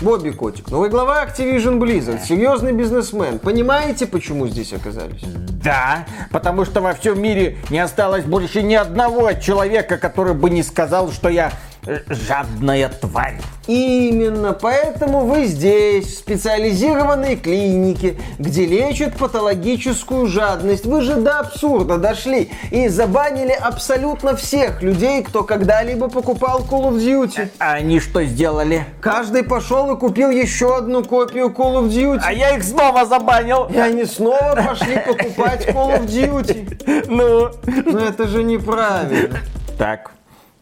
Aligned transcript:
Бобби 0.00 0.30
Котик, 0.30 0.70
новый 0.70 0.88
глава 0.88 1.22
Activision 1.26 1.78
Blizzard, 1.78 2.24
серьезный 2.24 2.72
бизнесмен. 2.72 3.38
Понимаете, 3.38 4.06
почему 4.06 4.48
здесь 4.48 4.72
оказались? 4.72 5.22
Да, 5.62 6.06
потому 6.30 6.64
что 6.64 6.80
во 6.80 6.94
всем 6.94 7.20
мире 7.20 7.58
не 7.68 7.80
осталось 7.80 8.24
больше 8.24 8.62
ни 8.62 8.74
одного 8.74 9.34
человека, 9.34 9.98
который 9.98 10.32
бы 10.32 10.48
не 10.48 10.62
сказал, 10.62 11.12
что 11.12 11.28
я 11.28 11.52
жадная 12.08 12.88
тварь. 12.88 13.38
Именно, 13.66 14.52
поэтому 14.52 15.26
вы 15.26 15.44
здесь, 15.44 16.06
в 16.06 16.18
специализированной 16.18 17.36
клинике, 17.36 18.16
где 18.38 18.66
лечат 18.66 19.16
патологическую 19.16 20.26
жадность. 20.26 20.86
Вы 20.86 21.02
же 21.02 21.16
до 21.16 21.38
абсурда 21.40 21.98
дошли 21.98 22.50
и 22.70 22.88
забанили 22.88 23.52
абсолютно 23.52 24.34
всех 24.36 24.82
людей, 24.82 25.22
кто 25.22 25.44
когда-либо 25.44 26.08
покупал 26.08 26.60
Call 26.68 26.90
of 26.90 26.96
Duty. 26.98 27.48
А 27.58 27.74
они 27.74 28.00
что 28.00 28.24
сделали? 28.24 28.84
Каждый 29.00 29.44
пошел 29.44 29.94
и 29.94 29.98
купил 29.98 30.30
еще 30.30 30.76
одну 30.78 31.04
копию 31.04 31.48
Call 31.48 31.82
of 31.84 31.88
Duty. 31.90 32.20
А 32.24 32.32
я 32.32 32.56
их 32.56 32.64
снова 32.64 33.06
забанил. 33.06 33.66
И 33.66 33.78
они 33.78 34.04
снова 34.04 34.54
пошли 34.54 34.98
покупать 34.98 35.68
Call 35.68 36.00
of 36.00 36.06
Duty. 36.06 37.06
Ну, 37.10 37.50
Но 37.86 37.98
это 38.00 38.26
же 38.26 38.42
неправильно. 38.42 39.38
так, 39.78 40.12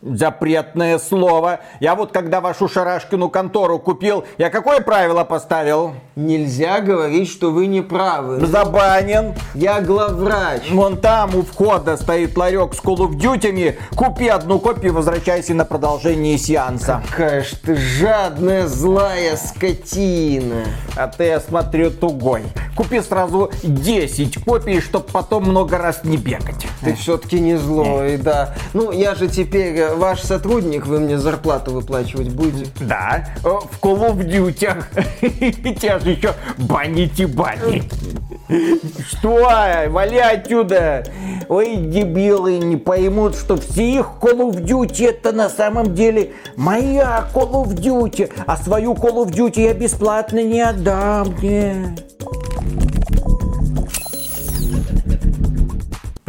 запретное 0.02 0.98
слово. 0.98 1.60
Я 1.80 1.94
вот 1.94 2.12
когда 2.12 2.40
вашу 2.40 2.68
Шарашкину 2.68 3.28
контору 3.28 3.78
купил, 3.78 4.24
я 4.38 4.50
какое 4.50 4.80
правило 4.80 5.24
поставил? 5.24 5.94
Нельзя 6.16 6.80
говорить, 6.80 7.28
что 7.28 7.50
вы 7.50 7.66
не 7.66 7.80
правы. 7.80 8.44
Забанен. 8.46 9.34
Я 9.54 9.80
главврач. 9.80 10.70
Вон 10.70 10.98
там 10.98 11.34
у 11.34 11.42
входа 11.42 11.96
стоит 11.96 12.36
ларек 12.36 12.74
с 12.74 12.78
Call 12.78 12.98
of 12.98 13.16
Duty. 13.16 13.76
Купи 13.96 14.28
одну 14.28 14.58
копию, 14.58 14.94
возвращайся 14.94 15.54
на 15.54 15.64
продолжение 15.64 16.38
сеанса. 16.38 17.02
Какая 17.10 17.42
ж 17.42 17.52
ты 17.64 17.76
жадная, 17.76 18.66
злая 18.66 19.36
скотина. 19.36 20.64
А 20.96 21.08
ты, 21.08 21.24
я 21.24 21.40
смотрю, 21.40 21.90
тугой. 21.90 22.42
Купи 22.76 23.00
сразу 23.00 23.50
10 23.62 24.44
копий, 24.44 24.80
чтобы 24.80 25.06
потом 25.12 25.44
много 25.44 25.78
раз 25.78 26.04
не 26.04 26.16
бегать. 26.16 26.66
Ты 26.82 26.94
все-таки 26.94 27.40
не 27.40 27.56
злой, 27.56 28.16
да. 28.18 28.54
Ну, 28.72 28.92
я 28.92 29.14
же 29.14 29.28
теперь 29.28 29.76
э, 29.76 29.94
ваш 29.98 30.22
сотрудник, 30.22 30.86
вы 30.86 31.00
мне 31.00 31.18
зарплату 31.18 31.72
выплачивать 31.72 32.30
будете. 32.30 32.70
Да, 32.80 33.26
э, 33.44 33.48
в 33.48 33.78
Call 33.80 34.10
of 34.10 34.18
Duty. 34.18 35.74
Тебя 35.78 35.98
же 35.98 36.10
еще 36.10 36.34
банить 36.56 37.20
и 37.20 37.26
банить. 37.26 37.90
Что? 39.10 39.48
Вали 39.88 40.18
отсюда! 40.18 41.04
Ой, 41.48 41.76
дебилы 41.76 42.58
не 42.58 42.76
поймут, 42.76 43.34
что 43.34 43.56
все 43.56 43.98
их 43.98 44.06
Call 44.20 44.50
of 44.50 44.62
Duty 44.62 45.08
это 45.08 45.32
на 45.32 45.48
самом 45.48 45.94
деле 45.94 46.32
моя 46.56 47.28
Call 47.34 47.52
of 47.52 47.74
Duty, 47.74 48.32
а 48.46 48.56
свою 48.56 48.94
Call 48.94 49.26
of 49.26 49.30
Duty 49.30 49.60
я 49.60 49.74
бесплатно 49.74 50.42
не 50.42 50.60
отдам. 50.60 51.34
Нет. 51.42 52.04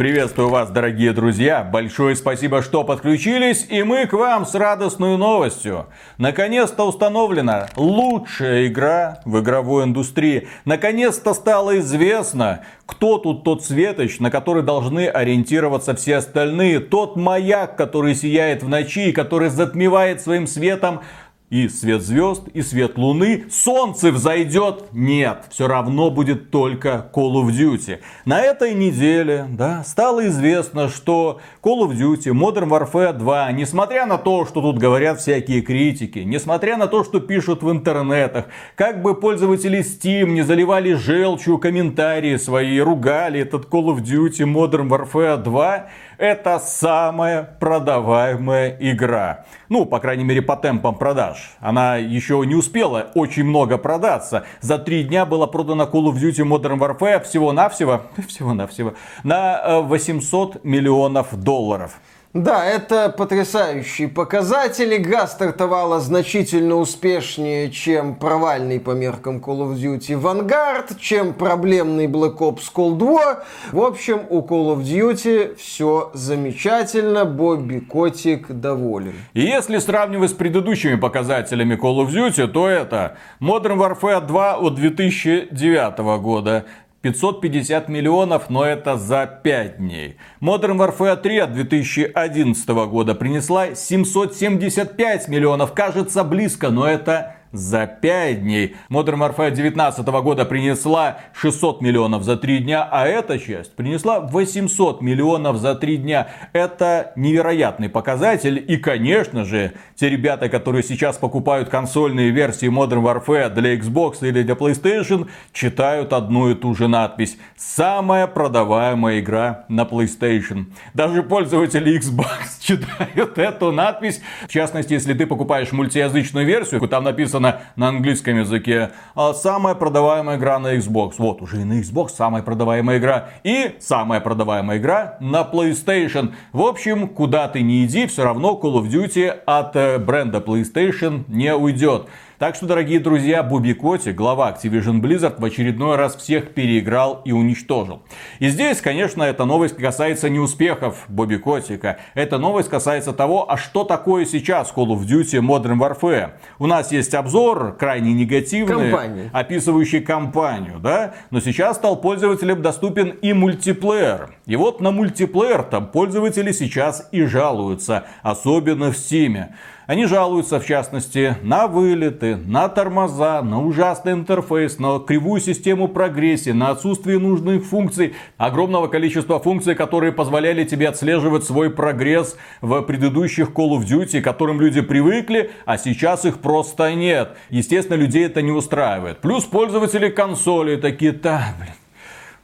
Приветствую 0.00 0.48
вас, 0.48 0.70
дорогие 0.70 1.12
друзья. 1.12 1.62
Большое 1.62 2.16
спасибо, 2.16 2.62
что 2.62 2.84
подключились. 2.84 3.66
И 3.68 3.82
мы 3.82 4.06
к 4.06 4.14
вам 4.14 4.46
с 4.46 4.54
радостной 4.54 5.18
новостью. 5.18 5.88
Наконец-то 6.16 6.88
установлена 6.88 7.68
лучшая 7.76 8.68
игра 8.68 9.20
в 9.26 9.40
игровой 9.40 9.84
индустрии. 9.84 10.48
Наконец-то 10.64 11.34
стало 11.34 11.80
известно, 11.80 12.64
кто 12.86 13.18
тут 13.18 13.44
тот 13.44 13.62
светоч, 13.62 14.20
на 14.20 14.30
который 14.30 14.62
должны 14.62 15.06
ориентироваться 15.06 15.94
все 15.94 16.16
остальные. 16.16 16.80
Тот 16.80 17.16
маяк, 17.16 17.76
который 17.76 18.14
сияет 18.14 18.62
в 18.62 18.70
ночи, 18.70 19.12
который 19.12 19.50
затмевает 19.50 20.22
своим 20.22 20.46
светом 20.46 21.02
и 21.50 21.68
свет 21.68 22.02
звезд, 22.02 22.44
и 22.54 22.62
свет 22.62 22.96
луны. 22.96 23.46
Солнце 23.50 24.12
взойдет? 24.12 24.84
Нет, 24.92 25.46
все 25.50 25.66
равно 25.66 26.10
будет 26.10 26.50
только 26.50 27.10
Call 27.12 27.32
of 27.42 27.48
Duty. 27.48 27.98
На 28.24 28.40
этой 28.40 28.72
неделе, 28.72 29.46
да, 29.50 29.82
стало 29.84 30.28
известно, 30.28 30.88
что 30.88 31.40
Call 31.60 31.88
of 31.88 31.96
Duty 31.96 32.32
Modern 32.32 32.68
Warfare 32.68 33.12
2, 33.12 33.52
несмотря 33.52 34.06
на 34.06 34.16
то, 34.16 34.46
что 34.46 34.60
тут 34.62 34.78
говорят 34.78 35.20
всякие 35.20 35.60
критики, 35.60 36.20
несмотря 36.20 36.76
на 36.76 36.86
то, 36.86 37.02
что 37.02 37.18
пишут 37.18 37.64
в 37.64 37.70
интернетах, 37.70 38.46
как 38.76 39.02
бы 39.02 39.14
пользователи 39.14 39.80
Steam 39.80 40.30
не 40.30 40.42
заливали 40.42 40.92
желчью 40.94 41.58
комментарии 41.58 42.36
свои, 42.36 42.78
ругали 42.78 43.40
этот 43.40 43.64
Call 43.64 43.86
of 43.86 44.02
Duty 44.02 44.46
Modern 44.46 44.88
Warfare 44.88 45.42
2, 45.42 45.86
это 46.20 46.58
самая 46.58 47.56
продаваемая 47.58 48.76
игра. 48.78 49.46
Ну, 49.70 49.86
по 49.86 50.00
крайней 50.00 50.22
мере, 50.22 50.42
по 50.42 50.54
темпам 50.54 50.94
продаж. 50.94 51.52
Она 51.60 51.96
еще 51.96 52.42
не 52.46 52.54
успела 52.54 53.10
очень 53.14 53.44
много 53.44 53.78
продаться. 53.78 54.44
За 54.60 54.78
три 54.78 55.02
дня 55.02 55.24
было 55.24 55.46
продано 55.46 55.84
Call 55.84 56.12
of 56.12 56.16
Duty 56.16 56.46
Modern 56.46 56.78
Warfare 56.78 57.24
всего-навсего, 57.24 58.02
всего-навсего, 58.28 58.94
на 59.24 59.80
800 59.80 60.56
э, 60.56 60.58
миллионов 60.62 61.34
долларов. 61.34 61.98
Да, 62.32 62.64
это 62.64 63.08
потрясающие 63.08 64.06
показатели. 64.06 64.98
Игра 64.98 65.26
стартовала 65.26 65.98
значительно 65.98 66.76
успешнее, 66.76 67.72
чем 67.72 68.14
провальный 68.14 68.78
по 68.78 68.92
меркам 68.92 69.38
Call 69.38 69.68
of 69.68 69.74
Duty 69.74 70.16
Vanguard, 70.20 70.96
чем 71.00 71.32
проблемный 71.32 72.06
Black 72.06 72.38
Ops 72.38 72.70
Cold 72.72 72.98
War. 72.98 73.38
В 73.72 73.80
общем, 73.80 74.20
у 74.30 74.42
Call 74.42 74.76
of 74.76 74.82
Duty 74.84 75.56
все 75.56 76.12
замечательно, 76.14 77.24
Бобби 77.24 77.80
Котик 77.80 78.46
доволен. 78.48 79.14
И 79.34 79.40
если 79.40 79.78
сравнивать 79.78 80.30
с 80.30 80.34
предыдущими 80.34 80.94
показателями 80.94 81.74
Call 81.74 82.06
of 82.06 82.10
Duty, 82.10 82.46
то 82.46 82.68
это 82.68 83.16
Modern 83.40 83.76
Warfare 83.76 84.24
2 84.24 84.54
от 84.54 84.76
2009 84.76 85.98
года, 86.20 86.64
550 87.02 87.88
миллионов, 87.88 88.50
но 88.50 88.64
это 88.64 88.98
за 88.98 89.26
5 89.26 89.78
дней. 89.78 90.16
Modern 90.42 90.76
Warfare 90.76 91.16
3 91.16 91.38
от 91.38 91.54
2011 91.54 92.68
года 92.68 93.14
принесла 93.14 93.74
775 93.74 95.28
миллионов. 95.28 95.72
Кажется 95.72 96.24
близко, 96.24 96.68
но 96.68 96.86
это 96.86 97.36
за 97.52 97.86
5 97.86 98.42
дней. 98.42 98.76
Modern 98.90 99.18
Warfare 99.18 99.50
19 99.50 100.06
года 100.06 100.44
принесла 100.44 101.18
600 101.34 101.80
миллионов 101.80 102.22
за 102.22 102.36
3 102.36 102.58
дня, 102.58 102.88
а 102.90 103.06
эта 103.06 103.38
часть 103.38 103.74
принесла 103.74 104.20
800 104.20 105.00
миллионов 105.00 105.56
за 105.56 105.74
3 105.74 105.96
дня. 105.98 106.28
Это 106.52 107.12
невероятный 107.16 107.88
показатель. 107.88 108.64
И, 108.66 108.76
конечно 108.76 109.44
же, 109.44 109.72
те 109.96 110.08
ребята, 110.08 110.48
которые 110.48 110.82
сейчас 110.82 111.16
покупают 111.18 111.68
консольные 111.68 112.30
версии 112.30 112.68
Modern 112.68 113.02
Warfare 113.02 113.50
для 113.50 113.74
Xbox 113.76 114.18
или 114.20 114.42
для 114.42 114.54
PlayStation, 114.54 115.28
читают 115.52 116.12
одну 116.12 116.50
и 116.50 116.54
ту 116.54 116.74
же 116.74 116.88
надпись. 116.88 117.36
Самая 117.56 118.26
продаваемая 118.26 119.20
игра 119.20 119.64
на 119.68 119.82
PlayStation. 119.82 120.66
Даже 120.94 121.22
пользователи 121.22 121.98
Xbox 121.98 122.26
читают 122.60 123.38
эту 123.38 123.72
надпись. 123.72 124.20
В 124.48 124.52
частности, 124.52 124.92
если 124.92 125.14
ты 125.14 125.26
покупаешь 125.26 125.72
мультиязычную 125.72 126.46
версию, 126.46 126.80
там 126.88 127.04
написано 127.04 127.39
написано 127.40 127.60
на 127.76 127.88
английском 127.88 128.38
языке. 128.38 128.90
А 129.14 129.32
самая 129.32 129.74
продаваемая 129.74 130.36
игра 130.36 130.58
на 130.58 130.76
Xbox. 130.76 131.14
Вот, 131.18 131.42
уже 131.42 131.62
и 131.62 131.64
на 131.64 131.80
Xbox 131.80 132.10
самая 132.10 132.42
продаваемая 132.42 132.98
игра. 132.98 133.30
И 133.44 133.76
самая 133.80 134.20
продаваемая 134.20 134.78
игра 134.78 135.16
на 135.20 135.42
PlayStation. 135.42 136.34
В 136.52 136.62
общем, 136.62 137.08
куда 137.08 137.48
ты 137.48 137.62
не 137.62 137.84
иди, 137.84 138.06
все 138.06 138.24
равно 138.24 138.58
Call 138.62 138.82
of 138.82 138.88
Duty 138.88 139.28
от 139.28 139.76
э, 139.76 139.98
бренда 139.98 140.38
PlayStation 140.38 141.24
не 141.28 141.54
уйдет. 141.54 142.06
Так 142.40 142.54
что, 142.54 142.64
дорогие 142.64 143.00
друзья, 143.00 143.42
Буби 143.42 143.74
Коти, 143.74 144.12
глава 144.12 144.50
Activision 144.50 145.02
Blizzard, 145.02 145.38
в 145.38 145.44
очередной 145.44 145.96
раз 145.96 146.16
всех 146.16 146.54
переиграл 146.54 147.20
и 147.26 147.32
уничтожил. 147.32 148.00
И 148.38 148.48
здесь, 148.48 148.80
конечно, 148.80 149.22
эта 149.22 149.44
новость 149.44 149.76
касается 149.76 150.30
не 150.30 150.38
успехов 150.38 151.04
Бобби 151.08 151.36
Котика. 151.36 151.98
Эта 152.14 152.38
новость 152.38 152.70
касается 152.70 153.12
того, 153.12 153.52
а 153.52 153.58
что 153.58 153.84
такое 153.84 154.24
сейчас 154.24 154.72
Call 154.74 154.86
of 154.86 155.00
Duty 155.00 155.42
Modern 155.42 155.78
Warfare. 155.78 156.30
У 156.58 156.66
нас 156.66 156.90
есть 156.92 157.12
обзор, 157.12 157.76
крайне 157.78 158.14
негативный, 158.14 158.90
Компания. 158.90 159.30
описывающий 159.34 160.00
кампанию, 160.00 160.78
да? 160.78 161.12
Но 161.30 161.40
сейчас 161.40 161.76
стал 161.76 162.00
пользователям 162.00 162.62
доступен 162.62 163.08
и 163.20 163.34
мультиплеер. 163.34 164.30
И 164.46 164.56
вот 164.56 164.80
на 164.80 164.92
мультиплеер 164.92 165.62
там 165.62 165.88
пользователи 165.88 166.52
сейчас 166.52 167.06
и 167.12 167.22
жалуются, 167.26 168.06
особенно 168.22 168.92
в 168.92 168.96
Steam. 168.96 169.48
Они 169.90 170.06
жалуются, 170.06 170.60
в 170.60 170.66
частности, 170.66 171.34
на 171.42 171.66
вылеты, 171.66 172.36
на 172.36 172.68
тормоза, 172.68 173.42
на 173.42 173.60
ужасный 173.60 174.12
интерфейс, 174.12 174.78
на 174.78 175.00
кривую 175.00 175.40
систему 175.40 175.88
прогрессии, 175.88 176.50
на 176.50 176.68
отсутствие 176.68 177.18
нужных 177.18 177.64
функций, 177.64 178.14
огромного 178.36 178.86
количества 178.86 179.40
функций, 179.40 179.74
которые 179.74 180.12
позволяли 180.12 180.62
тебе 180.62 180.88
отслеживать 180.88 181.42
свой 181.42 181.70
прогресс 181.70 182.36
в 182.60 182.80
предыдущих 182.82 183.48
Call 183.48 183.80
of 183.80 183.84
Duty, 183.84 184.20
к 184.20 184.24
которым 184.24 184.60
люди 184.60 184.80
привыкли, 184.80 185.50
а 185.64 185.76
сейчас 185.76 186.24
их 186.24 186.38
просто 186.38 186.94
нет. 186.94 187.36
Естественно, 187.48 187.96
людей 187.96 188.26
это 188.26 188.42
не 188.42 188.52
устраивает. 188.52 189.18
Плюс 189.18 189.42
пользователи 189.42 190.08
консоли 190.08 190.76
такие, 190.76 191.10
да, 191.10 191.52
блин, 191.58 191.74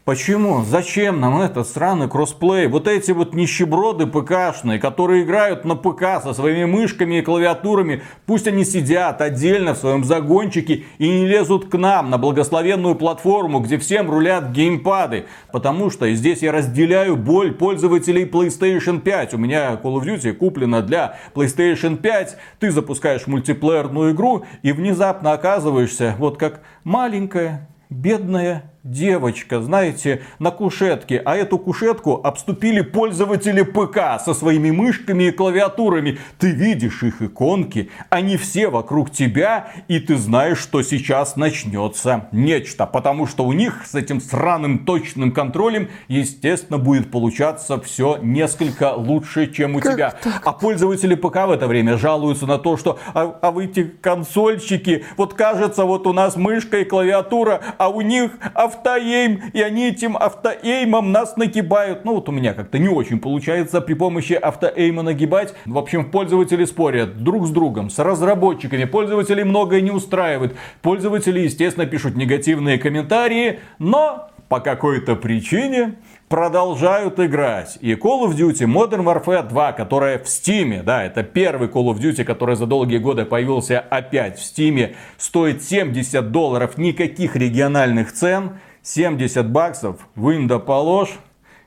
Почему? 0.07 0.63
Зачем 0.63 1.19
нам 1.19 1.41
этот 1.41 1.67
сраный 1.67 2.09
кроссплей? 2.09 2.69
Вот 2.69 2.87
эти 2.87 3.11
вот 3.11 3.35
нищеброды 3.35 4.07
ПКшные, 4.07 4.79
которые 4.79 5.25
играют 5.25 5.65
на 5.65 5.75
ПК 5.75 6.23
со 6.23 6.33
своими 6.33 6.65
мышками 6.65 7.17
и 7.17 7.23
клавиатурами, 7.23 8.03
пусть 8.25 8.47
они 8.47 8.65
сидят 8.65 9.21
отдельно 9.21 9.75
в 9.75 9.79
своем 9.79 10.05
загончике 10.05 10.85
и 10.99 11.09
не 11.09 11.27
лезут 11.27 11.69
к 11.69 11.77
нам 11.77 12.09
на 12.09 12.19
благословенную 12.19 12.95
платформу, 12.95 13.59
где 13.59 13.79
всем 13.79 14.09
рулят 14.09 14.53
геймпады. 14.53 15.27
Потому 15.51 15.91
что 15.91 16.09
здесь 16.15 16.41
я 16.41 16.53
разделяю 16.53 17.17
боль 17.17 17.53
пользователей 17.53 18.27
PlayStation 18.27 19.01
5. 19.01 19.35
У 19.35 19.39
меня 19.39 19.73
Call 19.73 20.01
of 20.01 20.05
Duty 20.05 20.35
куплена 20.35 20.83
для 20.83 21.19
PlayStation 21.35 21.97
5. 21.97 22.37
Ты 22.61 22.71
запускаешь 22.71 23.27
мультиплеерную 23.27 24.13
игру 24.13 24.45
и 24.63 24.71
внезапно 24.71 25.33
оказываешься 25.33 26.15
вот 26.21 26.39
как 26.39 26.61
маленькая, 26.85 27.69
бедная 27.91 28.71
девочка, 28.91 29.61
знаете, 29.61 30.23
на 30.39 30.51
кушетке. 30.51 31.21
А 31.25 31.37
эту 31.37 31.59
кушетку 31.59 32.21
обступили 32.23 32.81
пользователи 32.81 33.63
ПК 33.63 34.23
со 34.25 34.35
своими 34.35 34.71
мышками 34.71 35.25
и 35.25 35.31
клавиатурами. 35.31 36.19
Ты 36.39 36.51
видишь 36.51 37.03
их 37.03 37.23
иконки, 37.23 37.91
они 38.11 38.37
все 38.37 38.69
вокруг 38.69 39.11
тебя, 39.11 39.69
и 39.89 39.99
ты 39.99 40.17
знаешь, 40.17 40.59
что 40.59 40.83
сейчас 40.83 41.37
начнется 41.37 42.29
нечто. 42.33 42.87
Потому 42.87 43.27
что 43.27 43.45
у 43.45 43.53
них 43.53 43.85
с 43.87 43.95
этим 43.95 44.21
сраным 44.21 44.81
точным 44.81 45.33
контролем, 45.33 45.89
естественно, 46.09 46.79
будет 46.79 47.11
получаться 47.11 47.81
все 47.81 48.19
несколько 48.23 48.95
лучше, 48.95 49.53
чем 49.53 49.77
у 49.77 49.81
как 49.81 49.95
тебя. 49.95 50.11
Так? 50.23 50.43
А 50.45 50.53
пользователи 50.53 51.15
ПК 51.15 51.47
в 51.47 51.51
это 51.51 51.67
время 51.67 51.99
жалуются 51.99 52.47
на 52.47 52.59
то, 52.59 52.77
что 52.77 52.99
а, 53.15 53.39
а 53.43 53.51
вы 53.51 53.65
эти 53.65 53.85
консольщики, 53.85 55.05
вот 55.17 55.35
кажется, 55.35 55.85
вот 55.85 56.07
у 56.07 56.13
нас 56.13 56.37
мышка 56.37 56.79
и 56.79 56.85
клавиатура, 56.85 57.61
а 57.79 57.89
у 57.89 58.01
них 58.01 58.33
авто 58.55 58.76
автоэйм, 58.77 59.41
и 59.53 59.61
они 59.61 59.89
этим 59.89 60.17
автоэймом 60.17 61.13
нас 61.13 61.37
нагибают. 61.37 62.05
Ну 62.05 62.15
вот 62.15 62.29
у 62.29 62.33
меня 62.33 62.55
как-то 62.55 62.79
не 62.79 62.89
очень 62.89 63.19
получается 63.19 63.81
при 63.81 63.95
помощи 63.95 64.35
автоэйма 64.35 65.03
нагибать. 65.03 65.55
В 65.65 65.79
общем, 65.79 66.11
пользователи 66.11 66.65
спорят 66.65 67.23
друг 67.23 67.47
с 67.47 67.51
другом, 67.51 67.91
с 67.91 67.99
разработчиками. 67.99 68.85
Пользователи 68.85 69.43
многое 69.43 69.81
не 69.81 69.91
устраивает. 69.91 70.57
Пользователи, 70.83 71.41
естественно, 71.41 71.87
пишут 71.87 72.17
негативные 72.17 72.79
комментарии, 72.79 73.61
но 73.79 74.31
по 74.49 74.61
какой-то 74.61 75.17
причине 75.17 75.95
продолжают 76.29 77.21
играть. 77.21 77.79
И 77.81 77.93
Call 77.95 78.27
of 78.27 78.37
Duty 78.37 78.67
Modern 78.67 79.05
Warfare 79.05 79.49
2, 79.49 79.73
которая 79.73 80.19
в 80.19 80.25
Steam, 80.25 80.83
да, 80.83 81.05
это 81.05 81.23
первый 81.23 81.69
Call 81.69 81.87
of 81.87 81.99
Duty, 81.99 82.25
который 82.25 82.57
за 82.57 82.67
долгие 82.67 82.99
годы 82.99 83.25
появился 83.25 83.81
опять 83.81 84.39
в 84.39 84.43
Steam, 84.43 84.95
стоит 85.17 85.63
70 85.63 86.31
долларов, 86.31 86.79
никаких 86.79 87.37
региональных 87.37 88.13
цен. 88.13 88.59
70 88.83 89.51
баксов, 89.51 89.97
вынь 90.15 90.47
да 90.47 90.61
положь, 90.61 91.19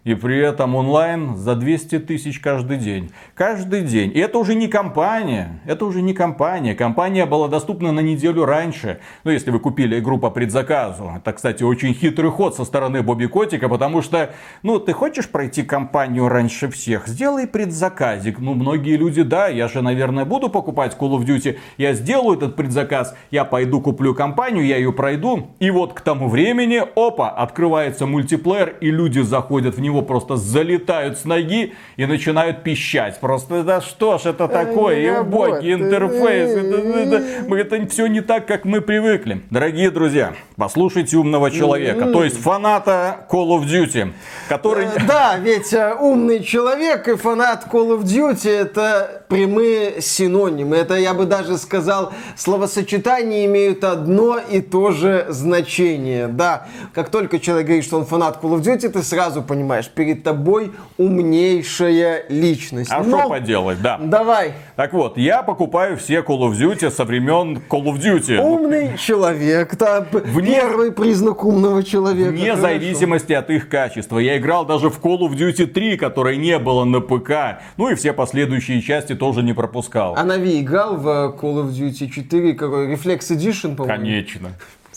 и 0.04 0.13
при 0.13 0.40
этом 0.40 0.75
онлайн 0.75 1.36
за 1.36 1.56
200 1.56 2.00
тысяч 2.00 2.40
каждый 2.40 2.78
день. 2.78 3.12
Каждый 3.36 3.81
день. 3.81 4.12
И 4.13 4.19
это 4.19 4.38
уже 4.38 4.56
не 4.56 4.68
компания. 4.68 5.62
Это 5.66 5.86
уже 5.86 6.01
не 6.01 6.13
компания. 6.13 6.74
Компания 6.75 7.25
была 7.25 7.48
доступна 7.48 7.92
на 7.92 8.00
неделю 8.00 8.46
раньше. 8.46 9.00
Ну, 9.24 9.31
если 9.31 9.51
вы 9.51 9.60
купили 9.60 10.00
игру 10.00 10.18
по 10.18 10.30
предзаказу. 10.30 11.12
Это, 11.18 11.34
кстати, 11.34 11.63
очень 11.63 11.94
хитрый 11.94 12.31
ход 12.31 12.56
со 12.56 12.66
стороны 12.66 13.01
Бобби 13.01 13.25
Котика, 13.25 13.68
потому 13.69 14.01
что, 14.01 14.31
ну, 14.63 14.80
ты 14.80 14.94
хочешь 14.94 15.30
пройти 15.30 15.63
компанию 15.63 16.30
раньше 16.30 16.69
всех? 16.69 17.07
Сделай 17.07 17.48
предзаказик. 17.48 18.40
Ну, 18.40 18.54
многие 18.54 18.96
люди, 18.96 19.24
да, 19.24 19.48
я 19.48 19.68
же, 19.68 19.81
наверное, 19.81 20.25
буду 20.25 20.50
покупать 20.50 20.96
Call 21.00 21.19
of 21.19 21.25
Duty. 21.25 21.57
Я 21.78 21.94
сделаю 21.94 22.38
этот 22.38 22.56
предзаказ, 22.56 23.16
я 23.31 23.46
пойду 23.46 23.81
куплю 23.81 24.16
компанию, 24.16 24.66
я 24.66 24.78
ее 24.78 24.94
пройду. 24.94 25.50
И 25.60 25.69
вот 25.72 25.94
к 25.94 26.01
тому 26.01 26.30
времени, 26.30 26.81
опа, 26.96 27.30
открывается 27.30 28.06
мультиплеер, 28.06 28.75
и 28.81 28.92
люди 28.92 29.19
заходят 29.19 29.75
в 29.75 29.81
него 29.81 29.88
него 29.89 30.01
просто 30.01 30.38
залетают 30.38 31.18
с 31.18 31.25
ноги 31.25 31.74
и 31.97 32.06
начинают 32.06 32.63
пищать. 32.63 33.19
Просто, 33.19 33.63
да 33.63 33.81
что 33.81 34.18
ж 34.18 34.27
это 34.27 34.47
такое, 34.47 35.00
и 35.00 35.09
убогий 35.09 35.74
интерфейс, 35.74 36.51
это, 36.51 37.88
все 37.89 38.07
не 38.07 38.21
так, 38.21 38.45
как 38.45 38.65
мы 38.65 38.81
привыкли. 38.81 39.41
Дорогие 39.50 39.91
друзья, 39.91 40.33
послушайте 40.56 41.18
умного 41.18 41.51
человека, 41.51 42.06
то 42.07 42.24
есть 42.24 42.38
фаната 42.38 43.27
Call 43.30 43.50
of 43.50 43.65
Duty, 43.65 44.13
который... 44.47 44.86
Э, 44.86 45.07
да, 45.07 45.38
ведь 45.38 45.74
э, 45.74 45.95
умный 46.00 46.44
человек 46.44 47.07
и 47.07 47.15
фанат 47.15 47.68
Call 47.71 47.97
of 47.97 48.03
Duty 48.03 48.50
это 48.50 49.24
прямые 49.27 50.01
синонимы. 50.01 50.75
Это, 50.75 50.95
я 50.95 51.13
бы 51.13 51.25
даже 51.25 51.57
сказал, 51.57 52.13
словосочетания 52.36 53.45
имеют 53.45 53.83
одно 53.83 54.39
и 54.39 54.62
то 54.62 54.91
же 54.91 55.27
значение. 55.30 56.27
Да, 56.27 56.68
как 56.94 57.09
только 57.09 57.39
человек 57.39 57.68
говорит, 57.68 57.86
что 57.86 57.97
он 57.97 58.06
фанат 58.06 58.41
Call 58.41 58.59
of 58.59 58.62
Duty, 58.62 58.89
ты 58.89 59.03
сразу 59.03 59.41
понимаешь, 59.41 59.79
понимаешь, 59.80 59.90
перед 59.90 60.24
тобой 60.24 60.72
умнейшая 60.98 62.26
личность. 62.30 62.92
А 62.92 63.04
что 63.04 63.30
поделать, 63.30 63.81
да. 63.81 63.98
Давай. 63.98 64.54
Так 64.76 64.94
вот, 64.94 65.18
я 65.18 65.44
покупаю 65.44 65.98
все 65.98 66.20
Call 66.20 66.40
of 66.40 66.54
Duty 66.54 66.90
со 66.90 67.06
времен 67.06 67.62
Call 67.70 67.86
of 67.86 68.00
Duty. 68.00 68.38
Умный 68.38 68.98
человек, 68.98 69.76
да, 69.78 70.06
Вне... 70.12 70.56
первый 70.56 70.92
признак 70.92 71.44
умного 71.44 71.84
человека. 71.84 72.31
Вне 72.31 72.52
Хорошо. 72.52 72.62
зависимости 72.62 73.34
от 73.34 73.50
их 73.50 73.70
качества. 73.70 74.20
Я 74.20 74.38
играл 74.38 74.66
даже 74.66 74.90
в 74.90 75.00
Call 75.00 75.20
of 75.20 75.31
Duty 75.31 75.68
3, 75.68 75.98
которой 75.98 76.38
не 76.38 76.58
было 76.60 76.84
на 76.84 77.02
ПК. 77.02 77.62
Ну 77.78 77.90
и 77.90 77.96
все 77.96 78.14
последующие 78.14 78.82
части 78.82 79.16
тоже 79.16 79.44
не 79.44 79.54
пропускал. 79.54 80.16
А 80.18 80.24
Нави 80.24 80.62
играл 80.62 80.98
в 80.98 81.08
Call 81.40 81.64
of 81.64 81.70
Duty 81.70 82.10
4, 82.10 82.54
какой 82.54 82.94
Reflex 82.94 83.20
Edition, 83.32 83.75
по-моему? 83.75 84.04
Конечно. 84.04 84.50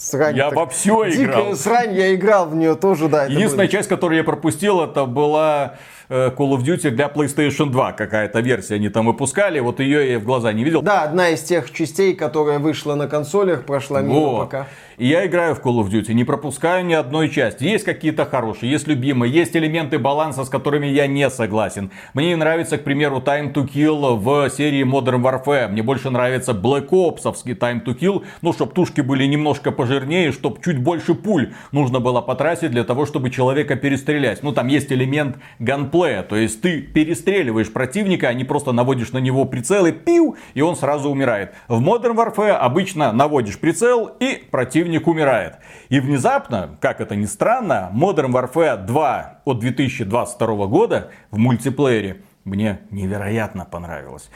Срань, 0.02 0.36
я 0.36 0.50
во 0.50 0.66
все 0.66 1.08
играл. 1.10 1.44
Дикая 1.44 1.54
срань, 1.54 1.94
я 1.94 2.12
играл 2.12 2.48
в 2.48 2.56
нее 2.56 2.74
тоже, 2.74 3.08
да. 3.08 3.26
Единственная 3.26 3.68
часть, 3.68 3.88
которую 3.88 4.18
я 4.18 4.24
пропустил, 4.24 4.82
это 4.82 5.06
была 5.06 5.76
Call 6.12 6.52
of 6.56 6.62
Duty 6.62 6.90
для 6.90 7.06
PlayStation 7.06 7.70
2 7.70 7.92
какая-то 7.92 8.40
версия 8.40 8.74
они 8.74 8.90
там 8.90 9.06
выпускали, 9.06 9.60
вот 9.60 9.80
ее 9.80 10.12
я 10.12 10.18
в 10.18 10.24
глаза 10.24 10.52
не 10.52 10.62
видел. 10.62 10.82
Да, 10.82 11.04
одна 11.04 11.30
из 11.30 11.40
тех 11.42 11.72
частей, 11.72 12.12
которая 12.14 12.58
вышла 12.58 12.94
на 12.96 13.08
консолях, 13.08 13.64
прошла 13.64 14.02
мимо 14.02 14.20
вот. 14.20 14.40
пока. 14.40 14.66
И 14.98 15.06
я 15.06 15.26
играю 15.26 15.54
в 15.54 15.60
Call 15.60 15.82
of 15.82 15.88
Duty, 15.88 16.12
не 16.12 16.24
пропускаю 16.24 16.84
ни 16.84 16.92
одной 16.92 17.30
части. 17.30 17.64
Есть 17.64 17.84
какие-то 17.84 18.26
хорошие, 18.26 18.70
есть 18.70 18.86
любимые, 18.86 19.32
есть 19.32 19.56
элементы 19.56 19.98
баланса, 19.98 20.44
с 20.44 20.50
которыми 20.50 20.86
я 20.86 21.06
не 21.06 21.30
согласен. 21.30 21.90
Мне 22.12 22.36
нравится, 22.36 22.76
к 22.76 22.84
примеру, 22.84 23.22
Time 23.24 23.54
to 23.54 23.66
Kill 23.66 24.16
в 24.16 24.50
серии 24.50 24.84
Modern 24.84 25.22
Warfare. 25.22 25.68
Мне 25.68 25.82
больше 25.82 26.10
нравится 26.10 26.52
Black 26.52 26.90
Ops 26.90 27.22
Time 27.22 27.82
to 27.82 27.98
Kill, 27.98 28.22
ну, 28.42 28.52
чтобы 28.52 28.72
тушки 28.72 29.00
были 29.00 29.24
немножко 29.24 29.72
пожирнее, 29.72 30.30
чтобы 30.30 30.60
чуть 30.62 30.78
больше 30.78 31.14
пуль 31.14 31.54
нужно 31.72 32.00
было 32.00 32.20
потратить 32.20 32.70
для 32.70 32.84
того, 32.84 33.06
чтобы 33.06 33.30
человека 33.30 33.76
перестрелять. 33.76 34.42
Ну, 34.42 34.52
там 34.52 34.68
есть 34.68 34.92
элемент 34.92 35.36
ганплея 35.58 36.01
геймплея. 36.02 36.22
То 36.22 36.36
есть 36.36 36.60
ты 36.60 36.80
перестреливаешь 36.80 37.72
противника, 37.72 38.28
а 38.28 38.34
не 38.34 38.44
просто 38.44 38.72
наводишь 38.72 39.12
на 39.12 39.18
него 39.18 39.44
прицел 39.44 39.86
и 39.86 39.92
пиу, 39.92 40.36
и 40.54 40.60
он 40.60 40.76
сразу 40.76 41.10
умирает. 41.10 41.54
В 41.68 41.80
Modern 41.82 42.14
Warfare 42.14 42.52
обычно 42.52 43.12
наводишь 43.12 43.58
прицел 43.58 44.10
и 44.20 44.42
противник 44.50 45.06
умирает. 45.06 45.56
И 45.88 46.00
внезапно, 46.00 46.76
как 46.80 47.00
это 47.00 47.16
ни 47.16 47.26
странно, 47.26 47.90
Modern 47.94 48.32
Warfare 48.32 48.84
2 48.84 49.42
от 49.44 49.58
2022 49.58 50.66
года 50.66 51.10
в 51.30 51.38
мультиплеере 51.38 52.22
мне 52.44 52.80
невероятно 52.90 53.64
понравилось. 53.64 54.30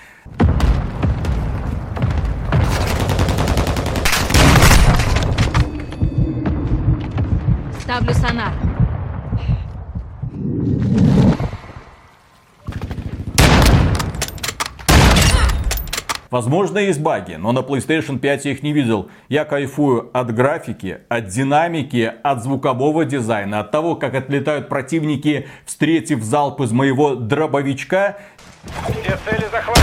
Ставлю 7.80 8.12
сонар. 8.14 8.52
Возможно, 16.30 16.78
есть 16.78 17.00
баги, 17.00 17.34
но 17.34 17.52
на 17.52 17.60
PlayStation 17.60 18.18
5 18.18 18.44
я 18.44 18.50
их 18.52 18.62
не 18.62 18.72
видел. 18.72 19.10
Я 19.28 19.44
кайфую 19.44 20.10
от 20.12 20.34
графики, 20.34 20.98
от 21.08 21.26
динамики, 21.26 22.12
от 22.22 22.42
звукового 22.42 23.04
дизайна, 23.04 23.60
от 23.60 23.70
того, 23.70 23.94
как 23.96 24.14
отлетают 24.14 24.68
противники, 24.68 25.46
встретив 25.64 26.22
залп 26.22 26.60
из 26.62 26.72
моего 26.72 27.14
дробовичка. 27.14 28.18
Все 28.88 29.16
цели 29.24 29.46
захвачены. 29.50 29.75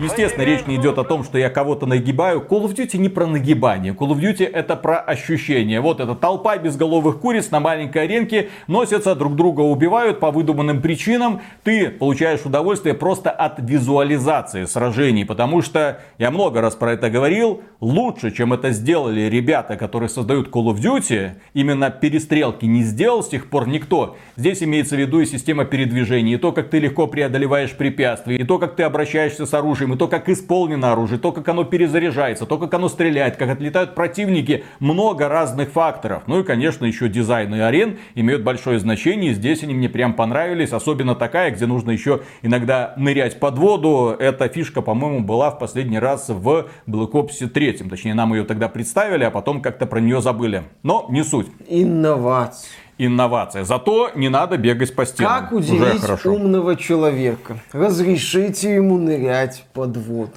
Естественно, 0.00 0.42
речь 0.44 0.66
не 0.66 0.76
идет 0.76 0.98
о 0.98 1.04
том, 1.04 1.22
что 1.22 1.38
я 1.38 1.48
кого-то 1.48 1.86
нагибаю. 1.86 2.40
Call 2.40 2.64
of 2.64 2.74
Duty 2.74 2.98
не 2.98 3.08
про 3.08 3.26
нагибание. 3.26 3.92
Call 3.92 4.08
of 4.08 4.20
Duty 4.20 4.44
это 4.44 4.74
про 4.74 4.98
ощущение. 4.98 5.80
Вот 5.80 6.00
эта 6.00 6.16
толпа 6.16 6.56
безголовых 6.56 7.20
куриц 7.20 7.52
на 7.52 7.60
маленькой 7.60 8.04
аренке 8.04 8.48
носятся, 8.66 9.14
друг 9.14 9.36
друга 9.36 9.60
убивают 9.60 10.18
по 10.18 10.32
выдуманным 10.32 10.82
причинам. 10.82 11.40
Ты 11.62 11.88
получаешь 11.88 12.40
удовольствие 12.44 12.94
просто 12.94 13.30
от 13.30 13.60
визуализации 13.60 14.64
сражений. 14.64 15.24
Потому 15.24 15.62
что, 15.62 16.00
я 16.18 16.32
много 16.32 16.60
раз 16.60 16.74
про 16.74 16.92
это 16.92 17.08
говорил, 17.08 17.62
лучше, 17.80 18.32
чем 18.32 18.52
это 18.52 18.72
сделали 18.72 19.22
ребята, 19.22 19.76
которые 19.76 20.08
создают 20.08 20.48
Call 20.48 20.74
of 20.74 20.80
Duty, 20.80 21.34
именно 21.54 21.90
перестрелки 21.90 22.66
не 22.66 22.82
сделал 22.82 23.22
с 23.22 23.28
тех 23.28 23.50
пор 23.50 23.68
никто. 23.68 24.16
Здесь 24.36 24.64
имеется 24.64 24.96
в 24.96 24.98
виду 24.98 25.20
и 25.20 25.26
система 25.26 25.64
передвижения, 25.64 26.34
и 26.34 26.38
то, 26.38 26.50
как 26.50 26.70
ты 26.70 26.80
легко 26.80 27.06
преодолеваешь 27.06 27.72
препятствия, 27.76 28.36
и 28.36 28.44
то, 28.44 28.58
как 28.58 28.74
ты 28.74 28.82
обращаешься 28.82 29.27
обращаешься 29.28 29.46
с 29.46 29.54
оружием, 29.54 29.92
и 29.92 29.96
то, 29.96 30.08
как 30.08 30.28
исполнено 30.28 30.92
оружие, 30.92 31.18
то, 31.18 31.32
как 31.32 31.48
оно 31.48 31.64
перезаряжается, 31.64 32.46
то, 32.46 32.58
как 32.58 32.72
оно 32.74 32.88
стреляет, 32.88 33.36
как 33.36 33.50
отлетают 33.50 33.94
противники, 33.94 34.64
много 34.80 35.28
разных 35.28 35.70
факторов. 35.70 36.22
Ну 36.26 36.40
и, 36.40 36.44
конечно, 36.44 36.86
еще 36.86 37.08
дизайн 37.08 37.54
и 37.54 37.58
арен 37.58 37.98
имеют 38.14 38.42
большое 38.42 38.78
значение, 38.78 39.34
здесь 39.34 39.62
они 39.62 39.74
мне 39.74 39.88
прям 39.88 40.14
понравились, 40.14 40.72
особенно 40.72 41.14
такая, 41.14 41.50
где 41.50 41.66
нужно 41.66 41.90
еще 41.90 42.20
иногда 42.42 42.94
нырять 42.96 43.38
под 43.38 43.58
воду. 43.58 44.16
Эта 44.18 44.48
фишка, 44.48 44.82
по-моему, 44.82 45.20
была 45.20 45.50
в 45.50 45.58
последний 45.58 45.98
раз 45.98 46.28
в 46.28 46.66
Black 46.86 47.12
Ops 47.12 47.46
3, 47.46 47.72
точнее, 47.88 48.14
нам 48.14 48.34
ее 48.34 48.44
тогда 48.44 48.68
представили, 48.68 49.24
а 49.24 49.30
потом 49.30 49.60
как-то 49.60 49.86
про 49.86 50.00
нее 50.00 50.20
забыли. 50.20 50.62
Но 50.82 51.06
не 51.10 51.22
суть. 51.22 51.48
Инновация 51.68 52.87
инновация. 52.98 53.64
Зато 53.64 54.10
не 54.14 54.28
надо 54.28 54.56
бегать 54.56 54.94
по 54.94 55.06
стенам. 55.06 55.40
Как 55.40 55.52
удивить 55.52 56.26
умного 56.26 56.76
человека? 56.76 57.60
Разрешите 57.72 58.74
ему 58.74 58.98
нырять 58.98 59.64
под 59.72 59.96
воду. 59.96 60.32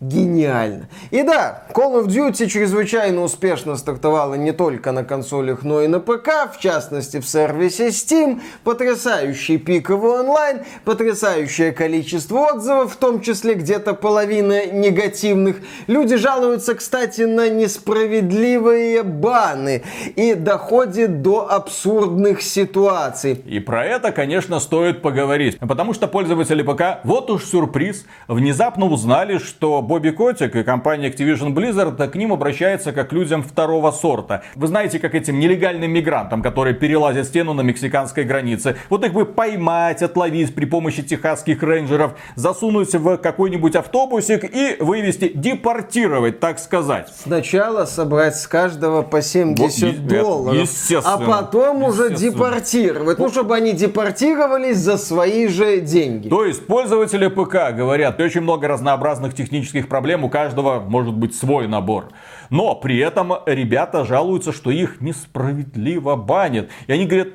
Гениально. 0.00 0.88
И 1.10 1.22
да, 1.22 1.64
Call 1.74 2.02
of 2.02 2.06
Duty 2.06 2.46
чрезвычайно 2.46 3.22
успешно 3.22 3.76
стартовала 3.76 4.34
не 4.34 4.52
только 4.52 4.92
на 4.92 5.04
консолях, 5.04 5.62
но 5.62 5.82
и 5.82 5.86
на 5.86 6.00
ПК, 6.00 6.50
в 6.54 6.58
частности 6.58 7.20
в 7.20 7.28
сервисе 7.28 7.88
Steam. 7.88 8.40
Потрясающий 8.64 9.58
пиковый 9.58 10.20
онлайн, 10.20 10.60
потрясающее 10.84 11.72
количество 11.72 12.52
отзывов, 12.52 12.94
в 12.94 12.96
том 12.96 13.20
числе 13.20 13.54
где-то 13.54 13.94
половина 13.94 14.66
негативных. 14.66 15.56
Люди 15.86 16.16
жалуются, 16.16 16.74
кстати, 16.74 17.22
на 17.22 17.50
несправедливые 17.50 19.02
баны 19.02 19.82
и 20.16 20.34
доходит 20.34 21.20
до 21.22 21.50
абсурда 21.50 22.05
абсурдных 22.06 22.42
ситуаций. 22.42 23.42
И 23.46 23.60
про 23.60 23.84
это, 23.84 24.12
конечно, 24.12 24.60
стоит 24.60 25.02
поговорить. 25.02 25.58
Потому 25.58 25.92
что 25.92 26.06
пользователи 26.08 26.62
ПК, 26.62 27.00
вот 27.04 27.30
уж 27.30 27.44
сюрприз, 27.44 28.06
внезапно 28.28 28.86
узнали, 28.86 29.38
что 29.38 29.82
Бобби 29.82 30.10
Котик 30.10 30.54
и 30.56 30.62
компания 30.62 31.10
Activision 31.10 31.54
Blizzard 31.54 32.08
к 32.08 32.14
ним 32.14 32.32
обращается 32.32 32.92
как 32.92 33.10
к 33.10 33.12
людям 33.12 33.42
второго 33.42 33.90
сорта. 33.90 34.42
Вы 34.54 34.68
знаете, 34.68 34.98
как 34.98 35.14
этим 35.14 35.38
нелегальным 35.38 35.90
мигрантам, 35.90 36.42
которые 36.42 36.74
перелазят 36.74 37.26
стену 37.26 37.52
на 37.54 37.62
мексиканской 37.62 38.24
границе. 38.24 38.76
Вот 38.90 39.04
их 39.04 39.12
бы 39.12 39.24
поймать, 39.24 40.02
отловить 40.02 40.54
при 40.54 40.64
помощи 40.64 41.02
техасских 41.02 41.62
рейнджеров, 41.62 42.12
засунуть 42.36 42.94
в 42.94 43.16
какой-нибудь 43.16 43.76
автобусик 43.76 44.44
и 44.44 44.76
вывести, 44.80 45.32
депортировать, 45.34 46.40
так 46.40 46.58
сказать. 46.58 47.12
Сначала 47.22 47.84
собрать 47.84 48.36
с 48.36 48.46
каждого 48.46 49.02
по 49.02 49.22
70 49.22 49.98
вот, 49.98 50.06
долларов, 50.06 50.68
а 51.04 51.18
потом 51.18 51.82
уже 51.82 51.95
уже 51.96 52.14
депортировать. 52.14 53.18
Ну, 53.18 53.28
чтобы 53.28 53.56
они 53.56 53.72
депортировались 53.72 54.78
за 54.78 54.96
свои 54.96 55.48
же 55.48 55.80
деньги. 55.80 56.28
То 56.28 56.44
есть 56.44 56.66
пользователи 56.66 57.28
ПК 57.28 57.74
говорят, 57.74 58.20
очень 58.20 58.42
много 58.42 58.68
разнообразных 58.68 59.34
технических 59.34 59.88
проблем, 59.88 60.24
у 60.24 60.28
каждого 60.28 60.80
может 60.80 61.14
быть 61.14 61.34
свой 61.34 61.66
набор. 61.66 62.08
Но 62.50 62.74
при 62.74 62.98
этом 62.98 63.32
ребята 63.46 64.04
жалуются, 64.04 64.52
что 64.52 64.70
их 64.70 65.00
несправедливо 65.00 66.16
банят. 66.16 66.68
И 66.86 66.92
они 66.92 67.06
говорят, 67.06 67.28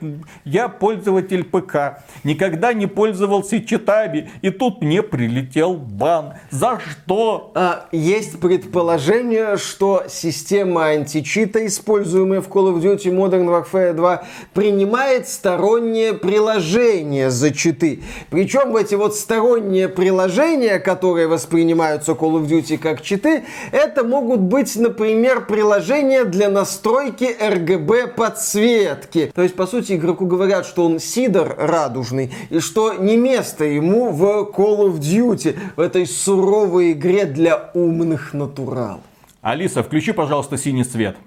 я 0.45 0.69
пользователь 0.69 1.43
ПК, 1.43 2.03
никогда 2.23 2.73
не 2.73 2.87
пользовался 2.87 3.61
читами, 3.61 4.31
и 4.41 4.49
тут 4.49 4.81
мне 4.81 5.01
прилетел 5.01 5.75
бан. 5.75 6.33
За 6.49 6.79
что? 6.79 7.51
А, 7.55 7.87
есть 7.91 8.39
предположение, 8.39 9.57
что 9.57 10.03
система 10.07 10.87
античита, 10.87 11.65
используемая 11.65 12.41
в 12.41 12.47
Call 12.47 12.73
of 12.73 12.81
Duty 12.81 13.11
Modern 13.11 13.47
Warfare 13.47 13.93
2, 13.93 14.23
принимает 14.53 15.27
сторонние 15.27 16.13
приложения 16.13 17.29
за 17.29 17.51
читы. 17.51 18.03
Причем 18.29 18.75
эти 18.75 18.95
вот 18.95 19.15
сторонние 19.15 19.89
приложения, 19.89 20.79
которые 20.79 21.27
воспринимаются 21.27 22.13
Call 22.13 22.41
of 22.41 22.47
Duty 22.47 22.77
как 22.77 23.01
читы, 23.01 23.43
это 23.71 24.03
могут 24.03 24.39
быть, 24.39 24.75
например, 24.75 25.00
например, 25.01 25.45
приложение 25.45 26.25
для 26.25 26.49
настройки 26.49 27.23
RGB 27.23 28.07
подсветки. 28.15 29.31
То 29.33 29.41
есть, 29.41 29.55
по 29.55 29.65
сути, 29.65 29.93
игроку 29.93 30.25
говорят, 30.25 30.65
что 30.65 30.85
он 30.85 30.99
сидор 30.99 31.55
радужный, 31.57 32.31
и 32.49 32.59
что 32.59 32.93
не 32.93 33.17
место 33.17 33.65
ему 33.65 34.11
в 34.11 34.23
Call 34.55 34.87
of 34.87 34.99
Duty, 34.99 35.57
в 35.75 35.79
этой 35.79 36.05
суровой 36.05 36.91
игре 36.91 37.25
для 37.25 37.71
умных 37.73 38.33
натурал. 38.33 39.01
Алиса, 39.41 39.83
включи, 39.83 40.11
пожалуйста, 40.11 40.57
синий 40.57 40.83
цвет. 40.83 41.17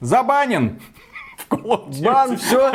Забанен! 0.00 0.80
Бан, 1.56 2.36
все, 2.36 2.72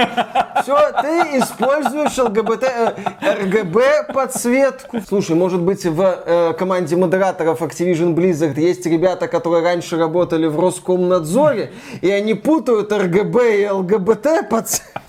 все, 0.61 0.91
ты 1.01 1.39
используешь 1.39 2.17
ЛГБТ, 2.17 2.63
э, 2.63 3.43
РГБ 3.43 4.13
подсветку. 4.13 5.01
Слушай, 5.07 5.35
может 5.35 5.61
быть 5.61 5.85
в 5.85 6.01
э, 6.01 6.53
команде 6.53 6.95
модераторов 6.95 7.61
Activision 7.61 8.15
Blizzard 8.15 8.59
есть 8.59 8.85
ребята, 8.85 9.27
которые 9.27 9.63
раньше 9.63 9.97
работали 9.97 10.47
в 10.47 10.59
Роскомнадзоре, 10.59 11.71
и 12.01 12.09
они 12.09 12.33
путают 12.33 12.91
РГБ 12.91 13.61
и 13.61 13.69
ЛГБТ 13.69 14.49
подсветку. 14.49 14.99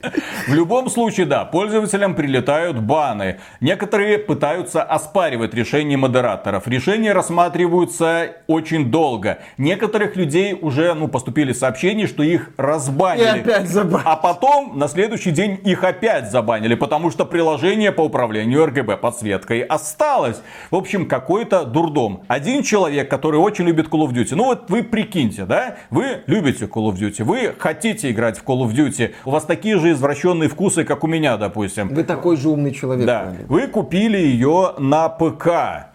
В 0.00 0.54
любом 0.54 0.88
случае, 0.88 1.26
да, 1.26 1.44
пользователям 1.44 2.14
прилетают 2.14 2.78
баны. 2.78 3.40
Некоторые 3.60 4.18
пытаются 4.18 4.82
оспаривать 4.82 5.54
решения 5.54 5.96
модераторов. 5.96 6.68
Решения 6.68 7.12
рассматриваются 7.12 8.36
очень 8.46 8.90
долго. 8.90 9.38
Некоторых 9.58 10.14
людей 10.14 10.56
уже 10.60 10.94
ну, 10.94 11.08
поступили 11.08 11.52
сообщения, 11.52 12.06
что 12.06 12.22
их 12.22 12.50
разбанили. 12.56 13.24
И 13.24 13.40
опять 13.40 13.68
забанили. 13.68 14.02
А 14.08 14.16
потом 14.16 14.78
на 14.78 14.88
следующий 14.88 15.32
день 15.32 15.60
их 15.64 15.82
опять 15.82 16.30
забанили, 16.30 16.76
потому 16.76 17.10
что 17.10 17.24
приложение 17.24 17.90
по 17.90 18.02
управлению 18.02 18.64
RGB 18.66 18.96
подсветкой 18.98 19.62
осталось. 19.62 20.40
В 20.70 20.76
общем, 20.76 21.08
какой-то 21.08 21.64
дурдом. 21.64 22.22
Один 22.28 22.62
человек, 22.62 23.10
который 23.10 23.40
очень 23.40 23.64
любит 23.64 23.88
Call 23.88 24.06
of 24.06 24.12
Duty. 24.12 24.34
Ну 24.36 24.44
вот 24.44 24.70
вы 24.70 24.84
прикиньте, 24.84 25.44
да? 25.44 25.76
Вы 25.90 26.22
любите 26.26 26.66
Call 26.66 26.92
of 26.92 26.94
Duty, 26.94 27.24
вы 27.24 27.54
хотите 27.58 28.10
играть 28.10 28.38
в 28.38 28.44
Call 28.44 28.60
of 28.60 28.72
Duty. 28.72 29.14
У 29.24 29.30
вас 29.30 29.44
такие 29.44 29.78
же 29.78 29.87
же 29.88 29.94
извращенные 29.94 30.48
вкусы, 30.48 30.84
как 30.84 31.04
у 31.04 31.06
меня, 31.06 31.36
допустим. 31.36 31.88
Вы 31.88 32.04
такой 32.04 32.36
же 32.36 32.48
умный 32.48 32.72
человек. 32.72 33.06
Да. 33.06 33.34
Вы 33.48 33.66
купили 33.66 34.18
ее 34.18 34.74
на 34.78 35.08
ПК. 35.08 35.87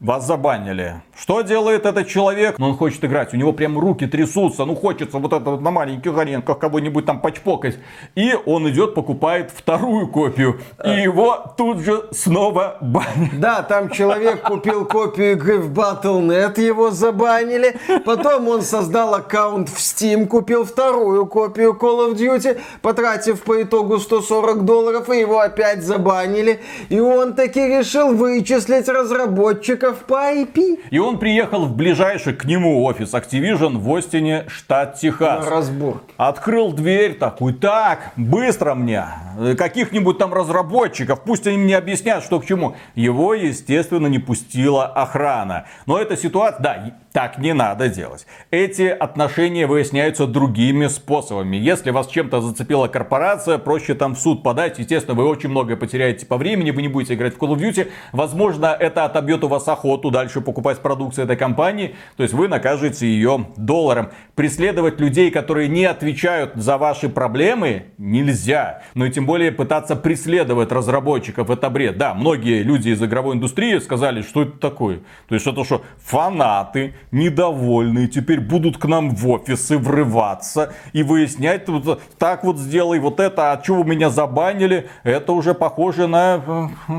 Вас 0.00 0.24
забанили. 0.24 1.02
Что 1.20 1.40
делает 1.40 1.84
этот 1.84 2.06
человек? 2.06 2.56
Ну, 2.56 2.68
он 2.68 2.76
хочет 2.76 3.04
играть, 3.04 3.34
у 3.34 3.36
него 3.36 3.52
прям 3.52 3.76
руки 3.76 4.06
трясутся, 4.06 4.64
ну, 4.64 4.76
хочется 4.76 5.18
вот 5.18 5.32
это 5.32 5.50
вот 5.50 5.60
на 5.60 5.72
маленьких 5.72 6.16
аренках 6.16 6.60
кого-нибудь 6.60 7.04
там 7.04 7.20
почпокать. 7.20 7.78
И 8.14 8.32
он 8.46 8.68
идет, 8.70 8.94
покупает 8.94 9.50
вторую 9.50 10.06
копию, 10.06 10.60
и 10.84 10.90
его 10.90 11.52
тут 11.56 11.80
же 11.80 12.04
снова 12.12 12.76
банят. 12.80 13.40
Да, 13.40 13.62
там 13.62 13.90
человек 13.90 14.42
купил 14.42 14.84
копию 14.84 15.32
игры 15.32 15.58
в 15.58 15.72
Battle.net, 15.72 16.60
его 16.60 16.92
забанили. 16.92 17.76
Потом 18.04 18.46
он 18.46 18.62
создал 18.62 19.14
аккаунт 19.14 19.68
в 19.68 19.78
Steam, 19.78 20.26
купил 20.26 20.64
вторую 20.64 21.26
копию 21.26 21.76
Call 21.76 22.12
of 22.12 22.14
Duty, 22.14 22.60
потратив 22.82 23.42
по 23.42 23.60
итогу 23.60 23.98
140 23.98 24.64
долларов, 24.64 25.10
и 25.10 25.18
его 25.18 25.40
опять 25.40 25.82
забанили. 25.82 26.60
И 26.88 27.00
он 27.00 27.34
таки 27.34 27.66
решил 27.66 28.14
вычислить 28.14 28.88
разработчиков 29.88 30.04
по 30.06 30.32
IP. 30.32 30.80
И 30.90 30.98
он 30.98 31.18
приехал 31.18 31.66
в 31.66 31.74
ближайший 31.74 32.34
к 32.34 32.44
нему 32.44 32.84
офис 32.84 33.14
Activision 33.14 33.78
в 33.78 33.94
Остине, 33.94 34.44
штат 34.48 34.98
Техас. 34.98 35.44
На 35.44 35.50
разбор. 35.50 36.02
Открыл 36.16 36.72
дверь 36.72 37.14
такой, 37.14 37.54
так, 37.54 38.12
быстро 38.16 38.74
мне, 38.74 39.04
каких-нибудь 39.56 40.18
там 40.18 40.32
разработчиков, 40.32 41.22
пусть 41.22 41.46
они 41.46 41.58
мне 41.58 41.76
объяснят, 41.76 42.22
что 42.22 42.40
к 42.40 42.46
чему. 42.46 42.76
Его, 42.94 43.34
естественно, 43.34 44.06
не 44.06 44.18
пустила 44.18 44.86
охрана. 44.86 45.66
Но 45.86 45.98
эта 45.98 46.16
ситуация, 46.16 46.62
да, 46.62 46.92
так 47.18 47.36
не 47.38 47.52
надо 47.52 47.88
делать. 47.88 48.28
Эти 48.52 48.82
отношения 48.82 49.66
выясняются 49.66 50.28
другими 50.28 50.86
способами. 50.86 51.56
Если 51.56 51.90
вас 51.90 52.06
чем-то 52.06 52.40
зацепила 52.40 52.86
корпорация, 52.86 53.58
проще 53.58 53.94
там 53.94 54.14
в 54.14 54.20
суд 54.20 54.44
подать. 54.44 54.78
Естественно, 54.78 55.16
вы 55.16 55.26
очень 55.26 55.48
многое 55.48 55.76
потеряете 55.76 56.26
по 56.26 56.36
времени, 56.36 56.70
вы 56.70 56.80
не 56.80 56.86
будете 56.86 57.14
играть 57.14 57.34
в 57.34 57.38
Call 57.38 57.56
of 57.56 57.58
Duty. 57.58 57.88
Возможно, 58.12 58.66
это 58.66 59.04
отобьет 59.04 59.42
у 59.42 59.48
вас 59.48 59.66
охоту 59.66 60.12
дальше 60.12 60.40
покупать 60.40 60.78
продукцию 60.78 61.24
этой 61.24 61.36
компании. 61.36 61.96
То 62.16 62.22
есть 62.22 62.36
вы 62.36 62.46
накажете 62.46 63.08
ее 63.08 63.48
долларом. 63.56 64.10
Преследовать 64.36 65.00
людей, 65.00 65.32
которые 65.32 65.66
не 65.66 65.86
отвечают 65.86 66.52
за 66.54 66.78
ваши 66.78 67.08
проблемы, 67.08 67.86
нельзя. 67.98 68.82
Но 68.94 69.06
и 69.06 69.10
тем 69.10 69.26
более 69.26 69.50
пытаться 69.50 69.96
преследовать 69.96 70.70
разработчиков, 70.70 71.50
это 71.50 71.68
бред. 71.68 71.98
Да, 71.98 72.14
многие 72.14 72.62
люди 72.62 72.90
из 72.90 73.02
игровой 73.02 73.34
индустрии 73.34 73.76
сказали, 73.80 74.22
что 74.22 74.42
это 74.42 74.56
такое. 74.56 75.00
То 75.26 75.34
есть 75.34 75.48
это 75.48 75.64
что, 75.64 75.82
фанаты, 75.98 76.94
недовольные 77.10 78.08
теперь 78.08 78.40
будут 78.40 78.78
к 78.78 78.84
нам 78.86 79.14
в 79.14 79.28
офисы 79.28 79.78
врываться 79.78 80.72
и 80.92 81.02
выяснять, 81.02 81.66
так 82.18 82.44
вот 82.44 82.58
сделай 82.58 82.98
вот 82.98 83.20
это, 83.20 83.52
а 83.52 83.62
что 83.62 83.76
вы 83.76 83.84
меня 83.84 84.10
забанили, 84.10 84.88
это 85.02 85.32
уже 85.32 85.54
похоже 85.54 86.06
на 86.06 86.70
э, 86.88 86.92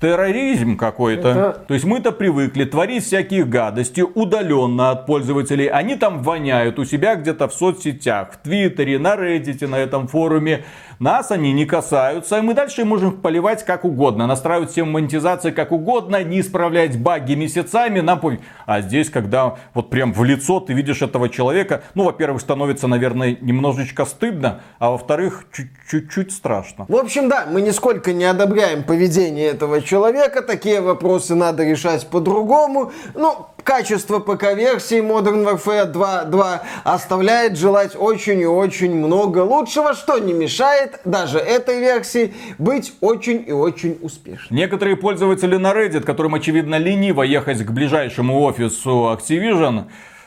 терроризм 0.00 0.76
какой-то. 0.76 1.28
Это... 1.28 1.64
То 1.68 1.74
есть 1.74 1.84
мы-то 1.84 2.12
привыкли 2.12 2.64
творить 2.64 3.04
всякие 3.04 3.44
гадости 3.44 4.00
удаленно 4.00 4.90
от 4.90 5.06
пользователей. 5.06 5.66
Они 5.66 5.96
там 5.96 6.22
воняют 6.22 6.78
у 6.78 6.84
себя 6.84 7.14
где-то 7.16 7.48
в 7.48 7.54
соцсетях, 7.54 8.32
в 8.32 8.36
Твиттере, 8.38 8.98
на 8.98 9.14
Reddit, 9.14 9.66
на 9.66 9.76
этом 9.76 10.08
форуме. 10.08 10.64
Нас 11.00 11.30
они 11.30 11.54
не 11.54 11.64
касаются, 11.64 12.36
и 12.36 12.42
мы 12.42 12.52
дальше 12.52 12.84
можем 12.84 13.16
поливать 13.16 13.64
как 13.64 13.86
угодно, 13.86 14.26
настраивать 14.26 14.70
всем 14.70 14.92
монетизации 14.92 15.50
как 15.50 15.72
угодно, 15.72 16.22
не 16.22 16.40
исправлять 16.42 17.00
баги 17.00 17.32
месяцами, 17.32 18.00
нам 18.00 18.20
пофиг. 18.20 18.42
А 18.66 18.82
здесь, 18.82 19.08
когда 19.08 19.56
вот 19.72 19.88
прям 19.88 20.12
в 20.12 20.22
лицо 20.24 20.60
ты 20.60 20.74
видишь 20.74 21.00
этого 21.00 21.30
человека, 21.30 21.84
ну, 21.94 22.04
во-первых, 22.04 22.42
становится, 22.42 22.86
наверное, 22.86 23.34
немножечко 23.40 24.04
стыдно, 24.04 24.60
а 24.78 24.90
во-вторых, 24.90 25.46
чуть-чуть 25.88 26.32
страшно. 26.32 26.84
В 26.86 26.96
общем, 26.96 27.30
да, 27.30 27.46
мы 27.50 27.62
нисколько 27.62 28.12
не 28.12 28.26
одобряем 28.26 28.82
поведение 28.82 29.46
этого 29.46 29.80
человека, 29.80 30.42
такие 30.42 30.82
вопросы 30.82 31.34
надо 31.34 31.64
решать 31.64 32.06
по-другому. 32.08 32.92
Ну, 33.14 33.46
качество 33.62 34.18
ПК-версии 34.18 35.00
Modern 35.00 35.44
Warfare 35.44 35.92
2.2 35.92 36.60
оставляет 36.84 37.56
желать 37.56 37.96
очень 37.96 38.40
и 38.40 38.46
очень 38.46 38.94
много 38.94 39.38
лучшего, 39.38 39.94
что 39.94 40.18
не 40.18 40.32
мешает 40.32 41.00
даже 41.04 41.38
этой 41.38 41.80
версии 41.80 42.34
быть 42.58 42.92
очень 43.00 43.44
и 43.46 43.52
очень 43.52 43.98
успешной. 44.02 44.58
Некоторые 44.58 44.96
пользователи 44.96 45.56
на 45.56 45.72
Reddit, 45.72 46.02
которым 46.02 46.34
очевидно 46.34 46.76
лениво 46.76 47.22
ехать 47.22 47.64
к 47.64 47.70
ближайшему 47.70 48.42
офису 48.42 49.16
Activision, 49.16 49.84